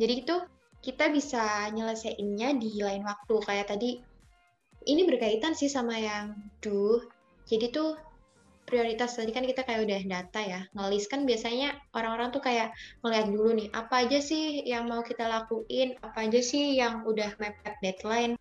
Jadi 0.00 0.24
itu 0.24 0.36
kita 0.80 1.12
bisa 1.12 1.68
nyelesainnya 1.68 2.56
di 2.56 2.80
lain 2.80 3.04
waktu. 3.04 3.36
Kayak 3.44 3.76
tadi, 3.76 4.00
ini 4.88 5.04
berkaitan 5.04 5.52
sih 5.52 5.68
sama 5.68 6.00
yang 6.00 6.32
do. 6.64 7.04
Jadi 7.44 7.68
tuh 7.68 7.94
prioritas 8.72 9.12
tadi 9.12 9.36
kan 9.36 9.44
kita 9.44 9.68
kayak 9.68 9.84
udah 9.84 10.00
data 10.08 10.40
ya. 10.40 10.60
Ngelis 10.72 11.04
kan 11.12 11.28
biasanya 11.28 11.76
orang-orang 11.92 12.32
tuh 12.32 12.40
kayak 12.40 12.72
ngeliat 13.04 13.28
dulu 13.28 13.52
nih, 13.52 13.68
apa 13.76 14.08
aja 14.08 14.24
sih 14.24 14.64
yang 14.64 14.88
mau 14.88 15.04
kita 15.04 15.28
lakuin, 15.28 16.00
apa 16.00 16.24
aja 16.24 16.40
sih 16.40 16.80
yang 16.80 17.04
udah 17.04 17.36
mepet 17.36 17.76
deadline. 17.84 18.40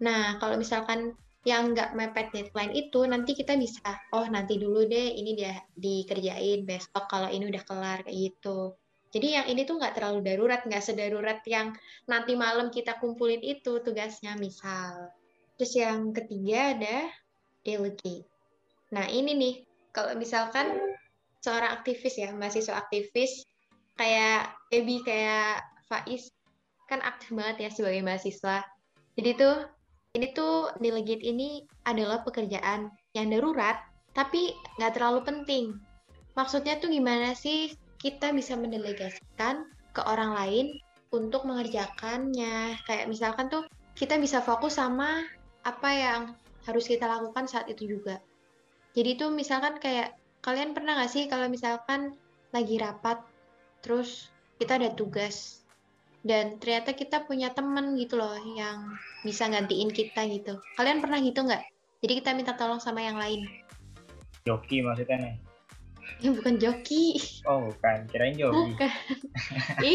Nah, 0.00 0.40
kalau 0.40 0.56
misalkan 0.56 1.12
yang 1.44 1.76
nggak 1.76 1.92
mepet 1.92 2.32
deadline 2.32 2.72
itu, 2.72 3.04
nanti 3.04 3.36
kita 3.36 3.60
bisa, 3.60 4.00
oh 4.16 4.24
nanti 4.24 4.56
dulu 4.56 4.88
deh, 4.88 5.12
ini 5.12 5.36
dia 5.36 5.60
dikerjain 5.76 6.64
besok 6.64 7.04
kalau 7.04 7.28
ini 7.28 7.52
udah 7.52 7.62
kelar, 7.68 8.08
kayak 8.08 8.16
gitu. 8.16 8.72
Jadi 9.12 9.36
yang 9.36 9.46
ini 9.52 9.68
tuh 9.68 9.76
nggak 9.76 10.00
terlalu 10.00 10.24
darurat, 10.24 10.64
nggak 10.64 10.84
sedarurat 10.84 11.44
yang 11.44 11.76
nanti 12.08 12.32
malam 12.36 12.72
kita 12.72 12.96
kumpulin 12.96 13.44
itu 13.44 13.84
tugasnya, 13.84 14.32
misal. 14.40 15.12
Terus 15.60 15.72
yang 15.76 16.12
ketiga 16.16 16.72
ada 16.72 16.96
delegate. 17.64 18.37
Nah, 18.94 19.04
ini 19.08 19.36
nih, 19.36 19.54
kalau 19.92 20.16
misalkan 20.16 20.72
seorang 21.44 21.80
aktivis 21.80 22.16
ya, 22.16 22.32
mahasiswa 22.32 22.76
aktivis, 22.76 23.44
kayak 23.98 24.54
Ebi, 24.72 25.04
kayak 25.04 25.64
Faiz, 25.88 26.32
kan 26.88 27.04
aktif 27.04 27.36
banget 27.36 27.68
ya 27.68 27.70
sebagai 27.72 28.00
mahasiswa. 28.00 28.64
Jadi 29.18 29.30
tuh, 29.36 29.56
ini 30.16 30.32
tuh 30.32 30.72
delegate 30.80 31.20
ini 31.20 31.68
adalah 31.84 32.24
pekerjaan 32.24 32.88
yang 33.12 33.28
darurat, 33.28 33.76
tapi 34.16 34.56
nggak 34.80 34.96
terlalu 34.96 35.20
penting. 35.26 35.64
Maksudnya 36.38 36.78
tuh 36.78 36.88
gimana 36.88 37.34
sih 37.34 37.74
kita 37.98 38.30
bisa 38.30 38.54
mendelegasikan 38.54 39.66
ke 39.92 40.00
orang 40.06 40.32
lain 40.38 40.66
untuk 41.10 41.44
mengerjakannya. 41.44 42.78
Kayak 42.86 43.06
misalkan 43.10 43.50
tuh 43.50 43.66
kita 43.98 44.16
bisa 44.16 44.38
fokus 44.38 44.78
sama 44.78 45.26
apa 45.66 45.90
yang 45.90 46.22
harus 46.64 46.86
kita 46.86 47.10
lakukan 47.10 47.50
saat 47.50 47.66
itu 47.66 47.98
juga. 47.98 48.22
Jadi 48.98 49.14
itu 49.14 49.30
misalkan 49.30 49.78
kayak 49.78 50.18
kalian 50.42 50.74
pernah 50.74 50.98
nggak 50.98 51.06
sih 51.06 51.30
kalau 51.30 51.46
misalkan 51.46 52.18
lagi 52.50 52.82
rapat, 52.82 53.22
terus 53.78 54.26
kita 54.58 54.74
ada 54.74 54.90
tugas 54.90 55.62
dan 56.26 56.58
ternyata 56.58 56.98
kita 56.98 57.22
punya 57.22 57.54
temen 57.54 57.94
gitu 57.94 58.18
loh 58.18 58.34
yang 58.58 58.98
bisa 59.22 59.46
gantiin 59.46 59.94
kita 59.94 60.26
gitu. 60.26 60.58
Kalian 60.74 60.98
pernah 60.98 61.22
gitu 61.22 61.46
nggak? 61.46 61.62
Jadi 62.02 62.12
kita 62.18 62.34
minta 62.34 62.58
tolong 62.58 62.82
sama 62.82 62.98
yang 62.98 63.14
lain. 63.22 63.46
Joki 64.42 64.82
maksudnya 64.82 65.30
nih? 65.30 65.34
Ya 66.18 66.30
bukan 66.42 66.58
joki. 66.58 67.22
Oh 67.46 67.70
bukan, 67.70 68.02
kirain 68.10 68.34
joki. 68.34 68.74
Bukan. 68.74 68.90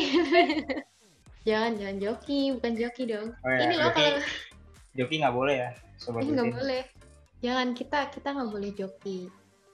jangan 1.47 1.75
jangan 1.75 1.97
joki, 1.99 2.55
bukan 2.55 2.71
joki 2.79 3.03
dong. 3.03 3.35
Oh, 3.43 3.51
ya, 3.51 3.67
Ini 3.67 3.75
loh 3.83 3.91
kalau 3.91 4.15
joki 4.95 5.15
nggak 5.19 5.35
boleh 5.35 5.55
ya, 5.59 5.69
sobat 5.99 6.23
ini 6.23 6.39
nggak 6.39 6.55
boleh. 6.55 6.83
Jangan 7.43 7.75
kita 7.75 8.08
kita 8.08 8.32
nggak 8.32 8.49
boleh 8.49 8.71
joki. 8.71 9.27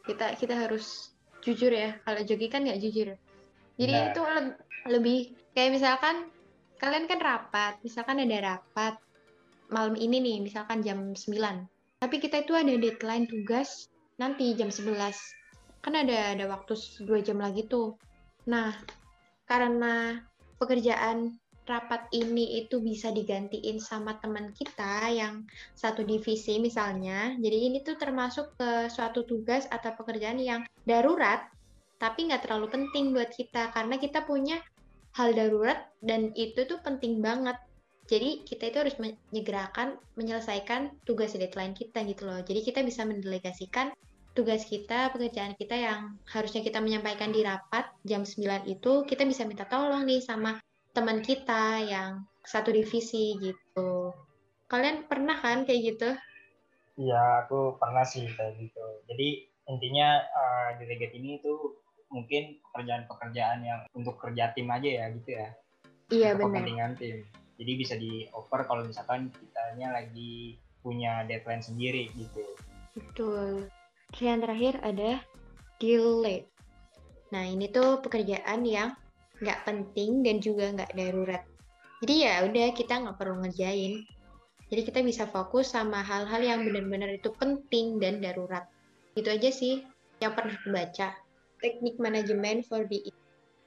Kita 0.04 0.34
kita 0.34 0.58
harus 0.58 1.14
jujur 1.46 1.70
ya. 1.70 2.02
Kalau 2.02 2.22
joki 2.26 2.50
kan 2.50 2.66
nggak 2.66 2.82
jujur. 2.82 3.14
Jadi 3.78 3.94
Benar. 3.94 4.10
itu 4.12 4.22
le- 4.26 4.60
lebih 4.90 5.20
kayak 5.54 5.78
misalkan 5.78 6.34
kalian 6.82 7.06
kan 7.06 7.20
rapat, 7.22 7.78
misalkan 7.86 8.26
ada 8.26 8.58
rapat 8.58 8.98
malam 9.70 9.94
ini 9.94 10.18
nih, 10.18 10.38
misalkan 10.42 10.82
jam 10.82 11.14
9. 11.14 11.70
Tapi 12.02 12.16
kita 12.18 12.42
itu 12.42 12.58
ada 12.58 12.74
deadline 12.74 13.30
tugas 13.30 13.92
nanti 14.18 14.58
jam 14.58 14.74
11. 14.74 15.14
Kan 15.86 15.94
ada 15.94 16.34
ada 16.34 16.50
waktu 16.50 16.74
2 17.06 17.22
jam 17.22 17.38
lagi 17.38 17.70
tuh. 17.70 17.96
Nah, 18.50 18.74
karena 19.46 20.26
pekerjaan 20.58 21.38
rapat 21.70 22.10
ini 22.18 22.66
itu 22.66 22.82
bisa 22.82 23.14
digantiin 23.14 23.78
sama 23.78 24.18
teman 24.18 24.50
kita 24.58 25.06
yang 25.14 25.46
satu 25.78 26.02
divisi 26.02 26.58
misalnya. 26.58 27.38
Jadi 27.38 27.58
ini 27.70 27.78
tuh 27.86 27.94
termasuk 28.02 28.58
ke 28.58 28.90
suatu 28.90 29.22
tugas 29.30 29.70
atau 29.70 29.94
pekerjaan 29.94 30.42
yang 30.42 30.66
darurat, 30.90 31.46
tapi 32.02 32.26
nggak 32.26 32.50
terlalu 32.50 32.74
penting 32.74 33.14
buat 33.14 33.30
kita 33.30 33.70
karena 33.70 34.02
kita 34.02 34.26
punya 34.26 34.58
hal 35.14 35.38
darurat 35.38 35.86
dan 36.02 36.34
itu 36.34 36.66
tuh 36.66 36.82
penting 36.82 37.22
banget. 37.22 37.56
Jadi 38.10 38.42
kita 38.42 38.74
itu 38.74 38.78
harus 38.82 38.96
menyegerakan, 38.98 40.02
menyelesaikan 40.18 40.98
tugas 41.06 41.38
deadline 41.38 41.78
kita 41.78 42.02
gitu 42.10 42.26
loh. 42.26 42.42
Jadi 42.42 42.66
kita 42.66 42.82
bisa 42.82 43.06
mendelegasikan 43.06 43.94
tugas 44.34 44.66
kita, 44.66 45.14
pekerjaan 45.14 45.54
kita 45.54 45.78
yang 45.78 46.18
harusnya 46.26 46.66
kita 46.66 46.82
menyampaikan 46.82 47.30
di 47.30 47.46
rapat 47.46 47.86
jam 48.02 48.26
9 48.26 48.66
itu, 48.66 49.06
kita 49.06 49.30
bisa 49.30 49.46
minta 49.46 49.70
tolong 49.70 50.10
nih 50.10 50.26
sama 50.26 50.58
teman 51.00 51.24
kita 51.24 51.80
yang 51.88 52.28
satu 52.44 52.76
divisi 52.76 53.40
gitu. 53.40 54.12
Kalian 54.68 55.08
pernah 55.08 55.40
kan 55.40 55.64
kayak 55.64 55.96
gitu? 55.96 56.12
Iya, 57.00 57.48
aku 57.48 57.80
pernah 57.80 58.04
sih 58.04 58.28
kayak 58.28 58.60
gitu. 58.60 58.84
Jadi 59.08 59.48
intinya 59.72 60.20
eh, 60.20 60.70
delegate 60.84 61.16
ini 61.16 61.40
tuh 61.40 61.80
mungkin 62.12 62.60
pekerjaan-pekerjaan 62.68 63.64
yang 63.64 63.80
untuk 63.96 64.20
kerja 64.20 64.52
tim 64.52 64.68
aja 64.68 64.90
ya 64.92 65.06
gitu 65.16 65.30
ya. 65.40 65.48
Iya 66.12 66.30
benar. 66.36 66.68
kepentingan 66.68 66.92
tim. 67.00 67.18
Jadi 67.56 67.72
bisa 67.80 67.96
di 67.96 68.28
over 68.36 68.68
kalau 68.68 68.84
misalkan 68.84 69.32
kitanya 69.32 69.96
lagi 69.96 70.60
punya 70.84 71.24
deadline 71.32 71.64
sendiri 71.64 72.12
gitu. 72.12 72.44
Betul. 72.92 73.72
Terus 74.12 74.26
yang 74.28 74.44
terakhir 74.44 74.76
ada 74.84 75.24
delay. 75.80 76.44
Nah 77.32 77.48
ini 77.48 77.72
tuh 77.72 78.04
pekerjaan 78.04 78.68
yang 78.68 78.92
nggak 79.40 79.60
penting 79.68 80.24
dan 80.24 80.44
juga 80.44 80.72
nggak 80.76 80.92
darurat. 80.96 81.44
Jadi 82.00 82.16
ya 82.24 82.44
udah 82.48 82.68
kita 82.76 82.94
nggak 83.04 83.18
perlu 83.20 83.44
ngerjain. 83.44 84.04
Jadi 84.70 84.82
kita 84.86 85.00
bisa 85.02 85.26
fokus 85.26 85.74
sama 85.74 86.06
hal-hal 86.06 86.42
yang 86.46 86.62
benar-benar 86.64 87.10
itu 87.10 87.34
penting 87.36 87.98
dan 87.98 88.22
darurat. 88.22 88.70
Itu 89.18 89.28
aja 89.34 89.50
sih 89.50 89.84
yang 90.22 90.38
pernah 90.38 90.56
baca. 90.70 91.16
Teknik 91.60 92.00
manajemen 92.00 92.64
for 92.64 92.88
the 92.88 93.04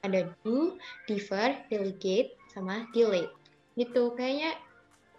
ada 0.03 0.27
do, 0.43 0.75
defer, 1.07 1.55
delegate, 1.71 2.35
sama 2.51 2.85
delay. 2.91 3.25
Gitu, 3.79 4.13
kayaknya 4.19 4.51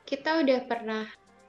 kita 0.04 0.44
udah 0.44 0.60
pernah 0.68 1.08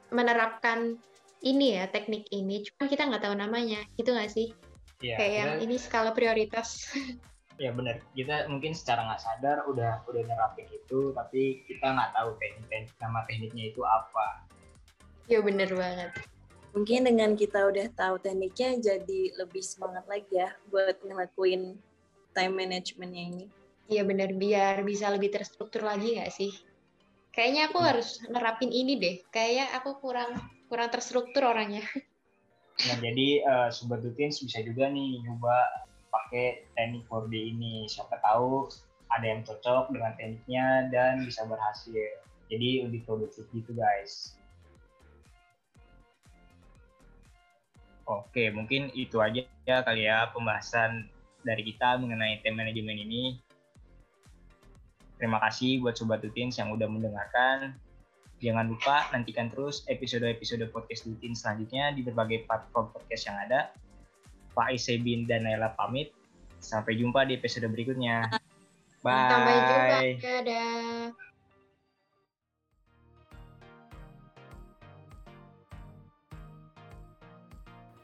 menerapkan 0.09 0.95
ini 1.43 1.75
ya, 1.75 1.91
teknik 1.91 2.25
ini, 2.31 2.63
cuma 2.63 2.87
kita 2.87 3.05
nggak 3.11 3.27
tahu 3.27 3.35
namanya, 3.35 3.83
gitu 3.99 4.15
nggak 4.15 4.31
sih? 4.31 4.55
Iya, 5.03 5.15
Kayak 5.19 5.35
yang 5.35 5.51
ini 5.67 5.75
skala 5.75 6.15
prioritas. 6.15 6.87
ya 7.55 7.71
benar 7.71 8.03
kita 8.11 8.51
mungkin 8.51 8.75
secara 8.75 9.07
nggak 9.07 9.21
sadar 9.23 9.57
udah 9.71 10.03
udah 10.11 10.21
nerapin 10.27 10.67
itu 10.71 11.15
tapi 11.15 11.63
kita 11.67 11.87
nggak 11.95 12.11
tahu 12.11 12.29
teknik, 12.39 12.67
teknik 12.67 12.95
nama 12.99 13.23
tekniknya 13.23 13.71
itu 13.71 13.81
apa 13.83 14.45
ya 15.25 15.41
bener 15.41 15.69
banget. 15.73 16.11
Mungkin 16.75 17.07
dengan 17.07 17.39
kita 17.39 17.71
udah 17.71 17.87
tahu 17.95 18.19
tekniknya 18.19 18.77
jadi 18.83 19.21
lebih 19.39 19.63
semangat 19.63 20.03
lagi 20.11 20.27
ya 20.27 20.51
buat 20.67 20.99
ngelakuin 21.01 21.79
time 22.35 22.53
managementnya 22.53 23.23
ini. 23.31 23.45
Iya 23.87 24.03
bener, 24.03 24.35
biar 24.35 24.83
bisa 24.83 25.07
lebih 25.13 25.31
terstruktur 25.31 25.85
lagi 25.87 26.19
nggak 26.19 26.33
sih? 26.35 26.51
Kayaknya 27.31 27.71
aku 27.71 27.79
Hmm. 27.79 27.87
harus 27.87 28.19
nerapin 28.27 28.71
ini 28.75 28.99
deh. 28.99 29.15
Kayaknya 29.31 29.65
aku 29.79 30.03
kurang 30.03 30.35
kurang 30.67 30.89
terstruktur 30.91 31.47
orangnya. 31.47 31.85
nah 32.75 32.95
jadi 32.99 33.27
eh, 33.39 33.69
sobat 33.71 34.03
Dutins 34.03 34.43
bisa 34.43 34.59
juga 34.59 34.91
nih 34.91 35.23
nyoba 35.23 35.55
pakai 36.15 36.63
teknik 36.79 37.03
4D 37.11 37.33
ini 37.35 37.75
siapa 37.91 38.15
tahu 38.23 38.71
ada 39.11 39.25
yang 39.25 39.41
cocok 39.43 39.91
dengan 39.91 40.11
tekniknya 40.15 40.67
dan 40.89 41.23
bisa 41.27 41.43
berhasil 41.43 42.07
jadi 42.47 42.87
lebih 42.87 43.03
produktif 43.03 43.45
gitu 43.51 43.75
guys 43.75 44.35
Oke, 48.05 48.53
mungkin 48.53 48.93
itu 48.93 49.17
aja 49.17 49.41
ya 49.65 49.81
kali 49.81 50.05
ya 50.05 50.29
pembahasan 50.29 51.09
dari 51.41 51.65
kita 51.65 51.97
mengenai 51.97 52.37
time 52.45 52.61
management 52.61 53.01
ini. 53.01 53.23
Terima 55.17 55.41
kasih 55.41 55.81
buat 55.81 55.97
Sobat 55.97 56.21
Dutins 56.21 56.61
yang 56.61 56.69
udah 56.69 56.85
mendengarkan. 56.85 57.73
Jangan 58.37 58.69
lupa 58.69 59.09
nantikan 59.09 59.49
terus 59.49 59.81
episode-episode 59.89 60.69
podcast 60.69 61.09
Dutin 61.09 61.33
selanjutnya 61.33 61.97
di 61.97 62.05
berbagai 62.05 62.45
platform 62.45 62.93
podcast 62.93 63.25
yang 63.25 63.37
ada. 63.41 63.73
Pak 64.55 64.71
Isebin 64.71 65.27
dan 65.27 65.43
Naila 65.43 65.75
pamit. 65.75 66.15
Sampai 66.63 66.95
jumpa 66.95 67.27
di 67.27 67.35
episode 67.35 67.67
berikutnya. 67.67 68.31
Bye. 69.03 69.29
Sampai 69.29 69.53
jumpa. 69.53 69.97
Dadah. 70.23 71.25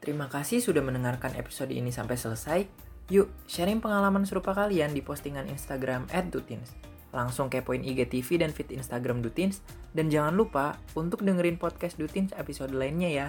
Terima 0.02 0.26
kasih 0.26 0.58
sudah 0.58 0.82
mendengarkan 0.82 1.30
episode 1.38 1.70
ini 1.70 1.94
sampai 1.94 2.18
selesai. 2.18 2.66
Yuk, 3.10 3.30
sharing 3.46 3.78
pengalaman 3.78 4.26
serupa 4.26 4.50
kalian 4.50 4.90
di 4.90 4.98
postingan 4.98 5.46
Instagram 5.46 6.10
@dutins. 6.26 6.74
Langsung 7.14 7.46
kepoin 7.46 7.86
IGTV 7.86 8.42
dan 8.42 8.50
feed 8.50 8.74
Instagram 8.74 9.22
Dutins. 9.22 9.62
Dan 9.94 10.10
jangan 10.10 10.34
lupa 10.34 10.74
untuk 10.98 11.22
dengerin 11.22 11.54
podcast 11.54 12.00
Dutins 12.00 12.34
episode 12.34 12.74
lainnya 12.74 13.10
ya. 13.14 13.28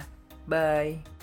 Bye! 0.50 1.13